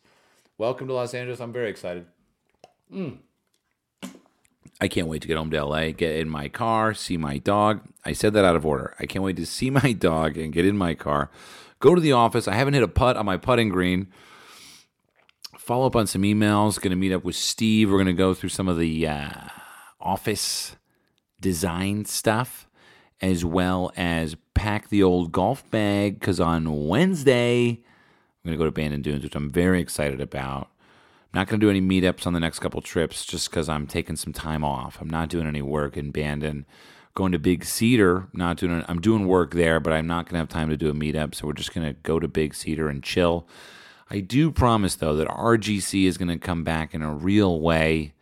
Welcome 0.59 0.89
to 0.89 0.95
Los 0.95 1.15
Angeles. 1.15 1.41
I'm 1.41 1.53
very 1.53 1.71
excited. 1.71 2.07
Mm. 2.93 3.19
I 4.81 4.89
can't 4.89 5.09
wait 5.09 5.23
to 5.23 5.29
get 5.29 5.37
home 5.37 5.51
to 5.51 5.65
LA, 5.65 5.91
get 5.91 6.17
in 6.17 6.29
my 6.29 6.49
car, 6.49 6.95
see 6.95 7.17
my 7.17 7.39
dog. 7.39 7.81
I 8.05 8.13
said 8.13 8.33
that 8.33 8.45
out 8.45 8.57
of 8.57 8.65
order. 8.65 8.95
I 8.99 9.07
can't 9.07 9.25
wait 9.25 9.37
to 9.37 9.47
see 9.47 9.71
my 9.83 9.93
dog 9.93 10.39
and 10.39 10.53
get 10.53 10.65
in 10.65 10.77
my 10.77 10.95
car, 10.95 11.31
go 11.81 11.95
to 11.95 12.01
the 12.01 12.13
office. 12.13 12.49
I 12.49 12.55
haven't 12.55 12.75
hit 12.75 12.83
a 12.83 12.89
putt 12.89 13.17
on 13.17 13.27
my 13.27 13.37
putting 13.37 13.69
green. 13.69 14.09
Follow 15.59 15.87
up 15.87 15.97
on 15.97 16.07
some 16.07 16.23
emails. 16.23 16.81
Going 16.81 16.91
to 16.91 16.97
meet 16.97 17.13
up 17.13 17.25
with 17.25 17.37
Steve. 17.37 17.91
We're 17.91 17.97
going 17.97 18.07
to 18.07 18.13
go 18.13 18.35
through 18.35 18.49
some 18.49 18.69
of 18.69 18.79
the 18.79 19.07
uh, 19.07 19.31
office 20.01 20.77
design 21.41 22.05
stuff 22.05 22.67
as 23.21 23.45
well 23.45 23.93
as 23.97 24.37
pack 24.55 24.89
the 24.89 25.03
old 25.03 25.31
golf 25.31 25.69
bag 25.71 26.19
because 26.19 26.41
on 26.41 26.89
Wednesday, 26.89 27.69
I'm 27.69 28.49
going 28.49 28.55
to 28.55 28.59
go 28.59 28.65
to 28.65 28.73
Bandon 28.73 29.03
Dunes, 29.03 29.23
which 29.23 29.35
I'm 29.35 29.51
very 29.51 29.81
excited 29.81 30.21
about. 30.21 30.71
Not 31.33 31.47
going 31.47 31.61
to 31.61 31.67
do 31.67 31.71
any 31.71 31.81
meetups 31.81 32.27
on 32.27 32.33
the 32.33 32.41
next 32.41 32.59
couple 32.59 32.81
trips 32.81 33.25
just 33.25 33.51
because 33.51 33.69
I'm 33.69 33.87
taking 33.87 34.17
some 34.17 34.33
time 34.33 34.65
off. 34.65 34.99
I'm 35.01 35.11
not 35.11 35.29
doing 35.29 35.47
any 35.47 35.63
work 35.63 35.97
in 35.97 36.11
Bandon. 36.11 36.67
Going 37.15 37.33
to 37.33 37.39
Big 37.39 37.65
Cedar, 37.65 38.29
not 38.33 38.57
doing. 38.57 38.85
I'm 38.89 39.01
doing 39.01 39.27
work 39.27 39.55
there, 39.55 39.81
but 39.81 39.93
I'm 39.93 40.07
not 40.07 40.27
going 40.27 40.35
to 40.35 40.39
have 40.39 40.49
time 40.49 40.71
to 40.71 40.77
do 40.77 40.91
a 40.91 40.95
meetup. 40.95 41.35
So 41.35 41.47
we're 41.47 41.55
just 41.55 41.75
going 41.75 41.87
to 41.87 41.93
go 42.03 42.21
to 42.21 42.29
Big 42.29 42.55
Cedar 42.55 42.89
and 42.89 43.03
chill. 43.03 43.47
I 44.09 44.21
do 44.21 44.51
promise 44.51 44.97
though 44.97 45.17
that 45.17 45.29
RGC 45.29 46.05
is 46.05 46.19
going 46.19 46.29
to 46.29 46.39
come 46.39 46.65
back 46.65 46.95
in 46.95 47.03
a 47.03 47.15
real 47.15 47.61
way 47.61 48.15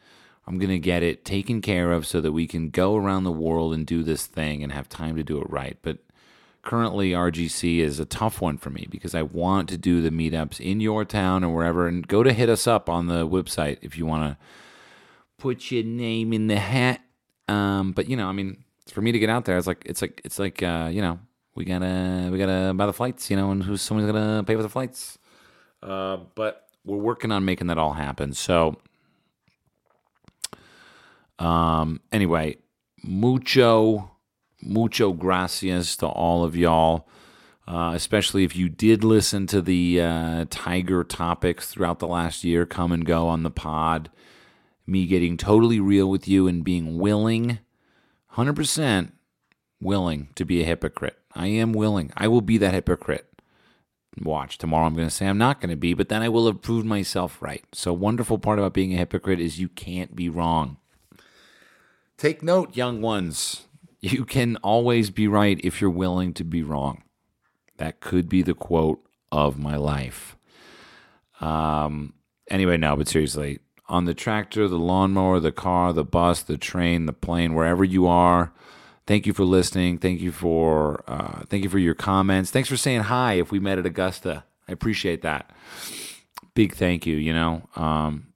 I'm 0.49 0.57
going 0.57 0.71
to 0.71 0.79
get 0.79 1.03
it 1.03 1.27
taken 1.27 1.61
care 1.61 1.93
of 1.93 2.07
so 2.07 2.23
that 2.23 2.33
we 2.33 2.47
can 2.47 2.71
go 2.71 2.97
around 2.97 3.25
the 3.25 3.31
world 3.31 3.75
and 3.75 3.87
do 3.87 4.03
this 4.03 4.25
thing 4.25 4.63
and 4.63 4.73
have 4.73 4.89
time 4.89 5.15
to 5.17 5.23
do 5.23 5.39
it 5.43 5.51
right. 5.51 5.77
But 5.83 5.99
currently, 6.63 7.13
RGC 7.13 7.79
is 7.79 7.99
a 7.99 8.05
tough 8.05 8.41
one 8.41 8.59
for 8.59 8.71
me 8.71 8.87
because 8.91 9.15
I 9.15 9.23
want 9.23 9.69
to 9.71 9.79
do 9.79 10.01
the 10.01 10.11
meetups 10.11 10.61
in 10.61 10.81
your 10.81 11.05
town 11.05 11.45
or 11.45 11.55
wherever. 11.55 11.87
And 11.87 12.07
go 12.07 12.23
to 12.23 12.33
hit 12.33 12.49
us 12.49 12.67
up 12.67 12.89
on 12.89 13.07
the 13.07 13.27
website 13.27 13.79
if 13.83 13.97
you 13.97 14.07
want 14.07 14.33
to 14.33 14.45
put 15.39 15.71
your 15.71 15.85
name 15.85 16.33
in 16.33 16.47
the 16.49 16.59
hat. 16.59 17.01
Um, 17.49 17.93
but 17.93 18.09
you 18.09 18.17
know, 18.17 18.29
I 18.29 18.33
mean, 18.33 18.65
for 18.91 19.01
me 19.01 19.13
to 19.13 19.19
get 19.19 19.31
out 19.31 19.45
there, 19.45 19.57
it's 19.57 19.67
like 19.67 19.83
it's 19.87 20.03
like 20.03 20.21
it's 20.25 20.39
like 20.39 20.63
uh, 20.63 20.91
you 20.93 21.01
know, 21.01 21.19
we 21.55 21.65
gotta 21.65 22.29
we 22.31 22.39
gotta 22.39 22.75
buy 22.75 22.87
the 22.87 22.93
flights, 22.93 23.31
you 23.31 23.37
know, 23.37 23.51
and 23.51 23.63
who's 23.63 23.83
someone's 23.83 24.11
gonna 24.11 24.45
pay 24.45 24.55
for 24.55 24.63
the 24.63 24.69
flights. 24.69 25.19
Uh, 25.83 26.19
but 26.35 26.69
we're 26.85 26.97
working 26.97 27.33
on 27.33 27.45
making 27.45 27.69
that 27.69 27.79
all 27.79 27.93
happen. 27.93 28.33
So 28.33 28.77
um, 31.39 32.01
anyway, 32.13 32.57
mucho, 33.03 34.11
mucho 34.61 35.13
gracias 35.13 35.97
to 35.97 36.07
all 36.07 36.45
of 36.45 36.57
y'all, 36.57 37.09
uh, 37.67 37.93
especially 37.95 38.45
if 38.45 38.57
you 38.57 38.69
did 38.69 39.05
listen 39.05 39.47
to 39.47 39.61
the 39.61 40.01
uh, 40.01 40.45
Tiger 40.51 41.05
topics 41.05 41.69
throughout 41.69 41.99
the 41.99 42.07
last 42.07 42.45
year 42.45 42.67
come 42.67 42.93
and 42.93 43.05
go 43.05 43.29
on 43.29 43.43
the 43.43 43.51
pod. 43.51 44.11
Me 44.87 45.07
getting 45.07 45.37
totally 45.37 45.81
real 45.81 46.09
with 46.09 46.27
you 46.27 46.49
and 46.49 46.65
being 46.65 46.99
willing, 46.99 47.59
100% 48.35 49.13
willing 49.81 50.29
to 50.35 50.45
be 50.45 50.63
a 50.63 50.67
hypocrite. 50.67 51.19
I 51.35 51.49
am 51.49 51.73
willing. 51.73 52.11
I 52.17 52.27
will 52.27 52.41
be 52.41 52.57
that 52.59 52.73
hypocrite. 52.75 53.27
Watch, 54.21 54.59
tomorrow 54.59 54.87
I'm 54.87 54.95
going 54.95 55.07
to 55.07 55.15
say 55.15 55.29
I'm 55.29 55.39
not 55.39 55.61
going 55.61 55.71
to 55.71 55.77
be, 55.77 55.95
but 55.95 56.09
then 56.09 56.23
I 56.23 56.29
will 56.29 56.47
have 56.47 56.63
proved 56.63 56.87
myself 56.87 57.41
right. 57.41 57.65
So, 57.73 57.93
wonderful 57.93 58.39
part 58.39 58.59
about 58.59 58.73
being 58.75 58.93
a 58.93 58.97
hypocrite 58.97 59.39
is 59.39 59.61
you 59.61 59.69
can't 59.69 60.17
be 60.17 60.29
wrong. 60.29 60.79
Take 62.17 62.43
note, 62.43 62.77
young 62.77 63.01
ones. 63.01 63.68
You 64.01 64.25
can 64.25 64.57
always 64.57 65.11
be 65.11 65.27
right 65.27 65.61
if 65.65 65.81
you're 65.81 65.91
willing 65.91 66.33
to 66.35 66.45
be 66.45 66.63
wrong. 66.63 67.03
That 67.79 68.01
could 68.01 68.29
be 68.29 68.43
the 68.43 68.55
quote 68.55 69.01
of 69.33 69.59
my 69.59 69.77
life. 69.77 70.37
Um, 71.41 72.15
anyway, 72.51 72.77
no, 72.77 72.97
but 72.97 73.09
seriously, 73.09 73.61
on 73.89 74.05
the 74.05 74.15
tractor, 74.15 74.69
the 74.69 74.79
lawnmower, 74.79 75.41
the 75.41 75.53
car, 75.53 75.93
the 75.93 76.05
bus, 76.05 76.43
the 76.43 76.59
train, 76.59 77.07
the 77.07 77.13
plane, 77.13 77.55
wherever 77.55 77.85
you 77.85 78.07
are, 78.07 78.53
thank 79.07 79.27
you 79.27 79.33
for 79.33 79.45
listening. 79.45 79.99
Thank 79.99 80.21
you 80.21 80.33
for 80.33 81.03
uh, 81.09 81.45
thank 81.47 81.65
you 81.65 81.71
for 81.71 81.79
your 81.79 81.95
comments. 81.95 82.51
Thanks 82.51 82.69
for 82.69 82.77
saying 82.77 83.03
hi. 83.03 83.35
If 83.35 83.51
we 83.51 83.59
met 83.59 83.79
at 83.79 83.87
Augusta, 83.87 84.45
I 84.69 84.73
appreciate 84.73 85.23
that. 85.23 85.51
Big 86.55 86.75
thank 86.75 87.07
you. 87.07 87.17
You 87.17 87.33
know, 87.33 87.69
um, 87.77 88.29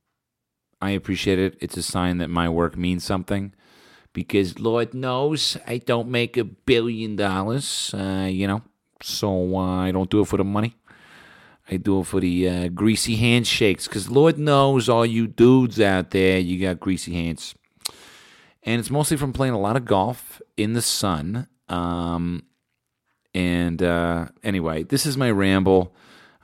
I 0.81 0.91
appreciate 0.91 1.39
it. 1.39 1.57
It's 1.61 1.77
a 1.77 1.83
sign 1.83 2.19
that 2.19 2.31
my 2.31 2.49
work 2.49 2.77
means 2.77 3.05
something 3.05 3.53
because 4.13 4.59
Lord 4.59 4.95
knows 4.95 5.57
I 5.67 5.79
don't 5.79 6.09
make 6.09 6.37
a 6.37 6.45
billion 6.45 7.17
dollars. 7.17 7.95
Uh, 7.95 8.29
you 8.31 8.47
know, 8.47 8.63
So 9.01 9.57
uh, 9.57 9.81
I 9.87 9.93
don't 9.93 10.11
do 10.11 10.21
it 10.21 10.29
for 10.29 10.37
the 10.37 10.45
money. 10.45 10.77
I 11.71 11.77
do 11.77 12.01
it 12.01 12.07
for 12.07 12.21
the 12.21 12.49
uh, 12.49 12.69
greasy 12.69 13.17
handshakes 13.17 13.87
because 13.87 14.11
Lord 14.11 14.37
knows 14.39 14.89
all 14.89 15.07
you 15.07 15.27
dudes 15.27 15.81
out 15.81 16.11
there, 16.11 16.39
you 16.39 16.61
got 16.61 16.81
greasy 16.81 17.15
hands. 17.15 17.55
And 18.65 18.79
it's 18.79 18.91
mostly 18.91 19.17
from 19.17 19.33
playing 19.33 19.55
a 19.55 19.61
lot 19.61 19.77
of 19.77 19.85
golf 19.85 20.41
in 20.57 20.75
the 20.75 20.83
sun. 20.83 21.49
Um, 21.69 22.45
and 23.35 23.83
uh, 23.83 24.27
anyway, 24.43 24.83
this 24.83 25.07
is 25.07 25.17
my 25.17 25.31
ramble. 25.31 25.95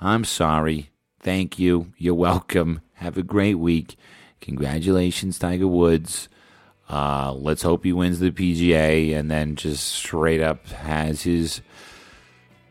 I'm 0.01 0.25
sorry. 0.25 0.91
Thank 1.21 1.59
you. 1.59 1.93
You're 1.97 2.15
welcome. 2.15 2.81
Have 2.95 3.19
a 3.19 3.23
great 3.23 3.57
week. 3.57 3.97
Congratulations, 4.41 5.39
Tiger 5.39 5.69
Woods. 5.69 6.29
Uh, 6.89 7.33
let's 7.35 7.63
hope 7.63 7.85
he 7.85 7.93
wins 7.93 8.19
the 8.19 8.31
PGA 8.31 9.15
and 9.15 9.31
then 9.31 9.57
just 9.57 9.87
straight 9.87 10.41
up 10.41 10.67
has 10.69 11.23
his 11.23 11.61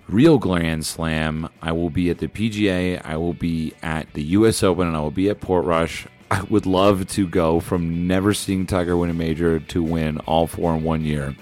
real 0.08 0.38
Grand 0.38 0.86
Slam. 0.86 1.49
I 1.62 1.71
will 1.71 1.89
be 1.89 2.10
at 2.10 2.17
the 2.17 2.27
PGA. 2.27 3.01
I 3.06 3.17
will 3.17 3.34
be 3.34 3.73
at 3.84 4.13
the 4.13 4.23
U.S. 4.23 4.63
Open, 4.63 4.88
and 4.88 4.97
I 4.97 5.01
will 5.01 5.12
be 5.12 5.30
at 5.30 5.39
Portrush. 5.39 6.08
I 6.32 6.41
would 6.43 6.65
love 6.65 7.08
to 7.10 7.27
go 7.27 7.60
from 7.60 8.08
never 8.08 8.34
seeing 8.34 8.65
Tiger 8.65 8.97
win 8.97 9.10
a 9.10 9.13
major 9.13 9.60
to 9.60 9.84
win 9.84 10.17
all 10.19 10.47
four 10.47 10.75
in 10.75 10.84
one 10.84 11.03
year, 11.03 11.36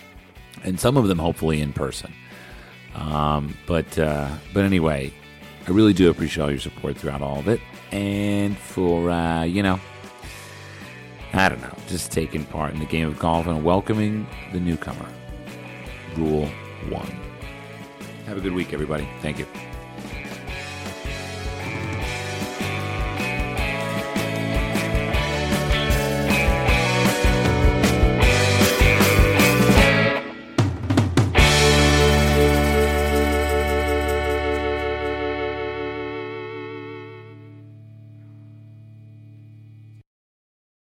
and 0.63 0.79
some 0.79 0.97
of 0.97 1.07
them 1.07 1.19
hopefully 1.19 1.61
in 1.61 1.73
person. 1.73 2.13
Um, 2.93 3.57
but 3.67 3.97
uh, 3.97 4.29
but 4.53 4.63
anyway, 4.63 5.13
I 5.67 5.71
really 5.71 5.93
do 5.93 6.09
appreciate 6.09 6.43
all 6.43 6.51
your 6.51 6.59
support 6.59 6.97
throughout 6.97 7.21
all 7.21 7.39
of 7.39 7.47
it, 7.47 7.61
and 7.91 8.57
for 8.57 9.09
uh, 9.09 9.43
you 9.43 9.63
know, 9.63 9.79
I 11.38 11.50
don't 11.50 11.62
know, 11.62 11.76
just 11.88 12.13
taking 12.13 12.45
part 12.45 12.74
in 12.74 12.80
the 12.80 12.86
game 12.86 13.10
of 13.10 13.19
golf 13.19 13.45
and 13.48 13.62
welcoming 13.62 14.26
the 14.54 14.60
newcomer. 14.60 15.06
Rule 16.15 16.48
one. 16.89 17.19
Have 18.26 18.38
a 18.38 18.41
good 18.41 18.54
week, 18.54 18.71
everybody. 18.71 19.06
Thank 19.21 19.39
you. 19.39 19.45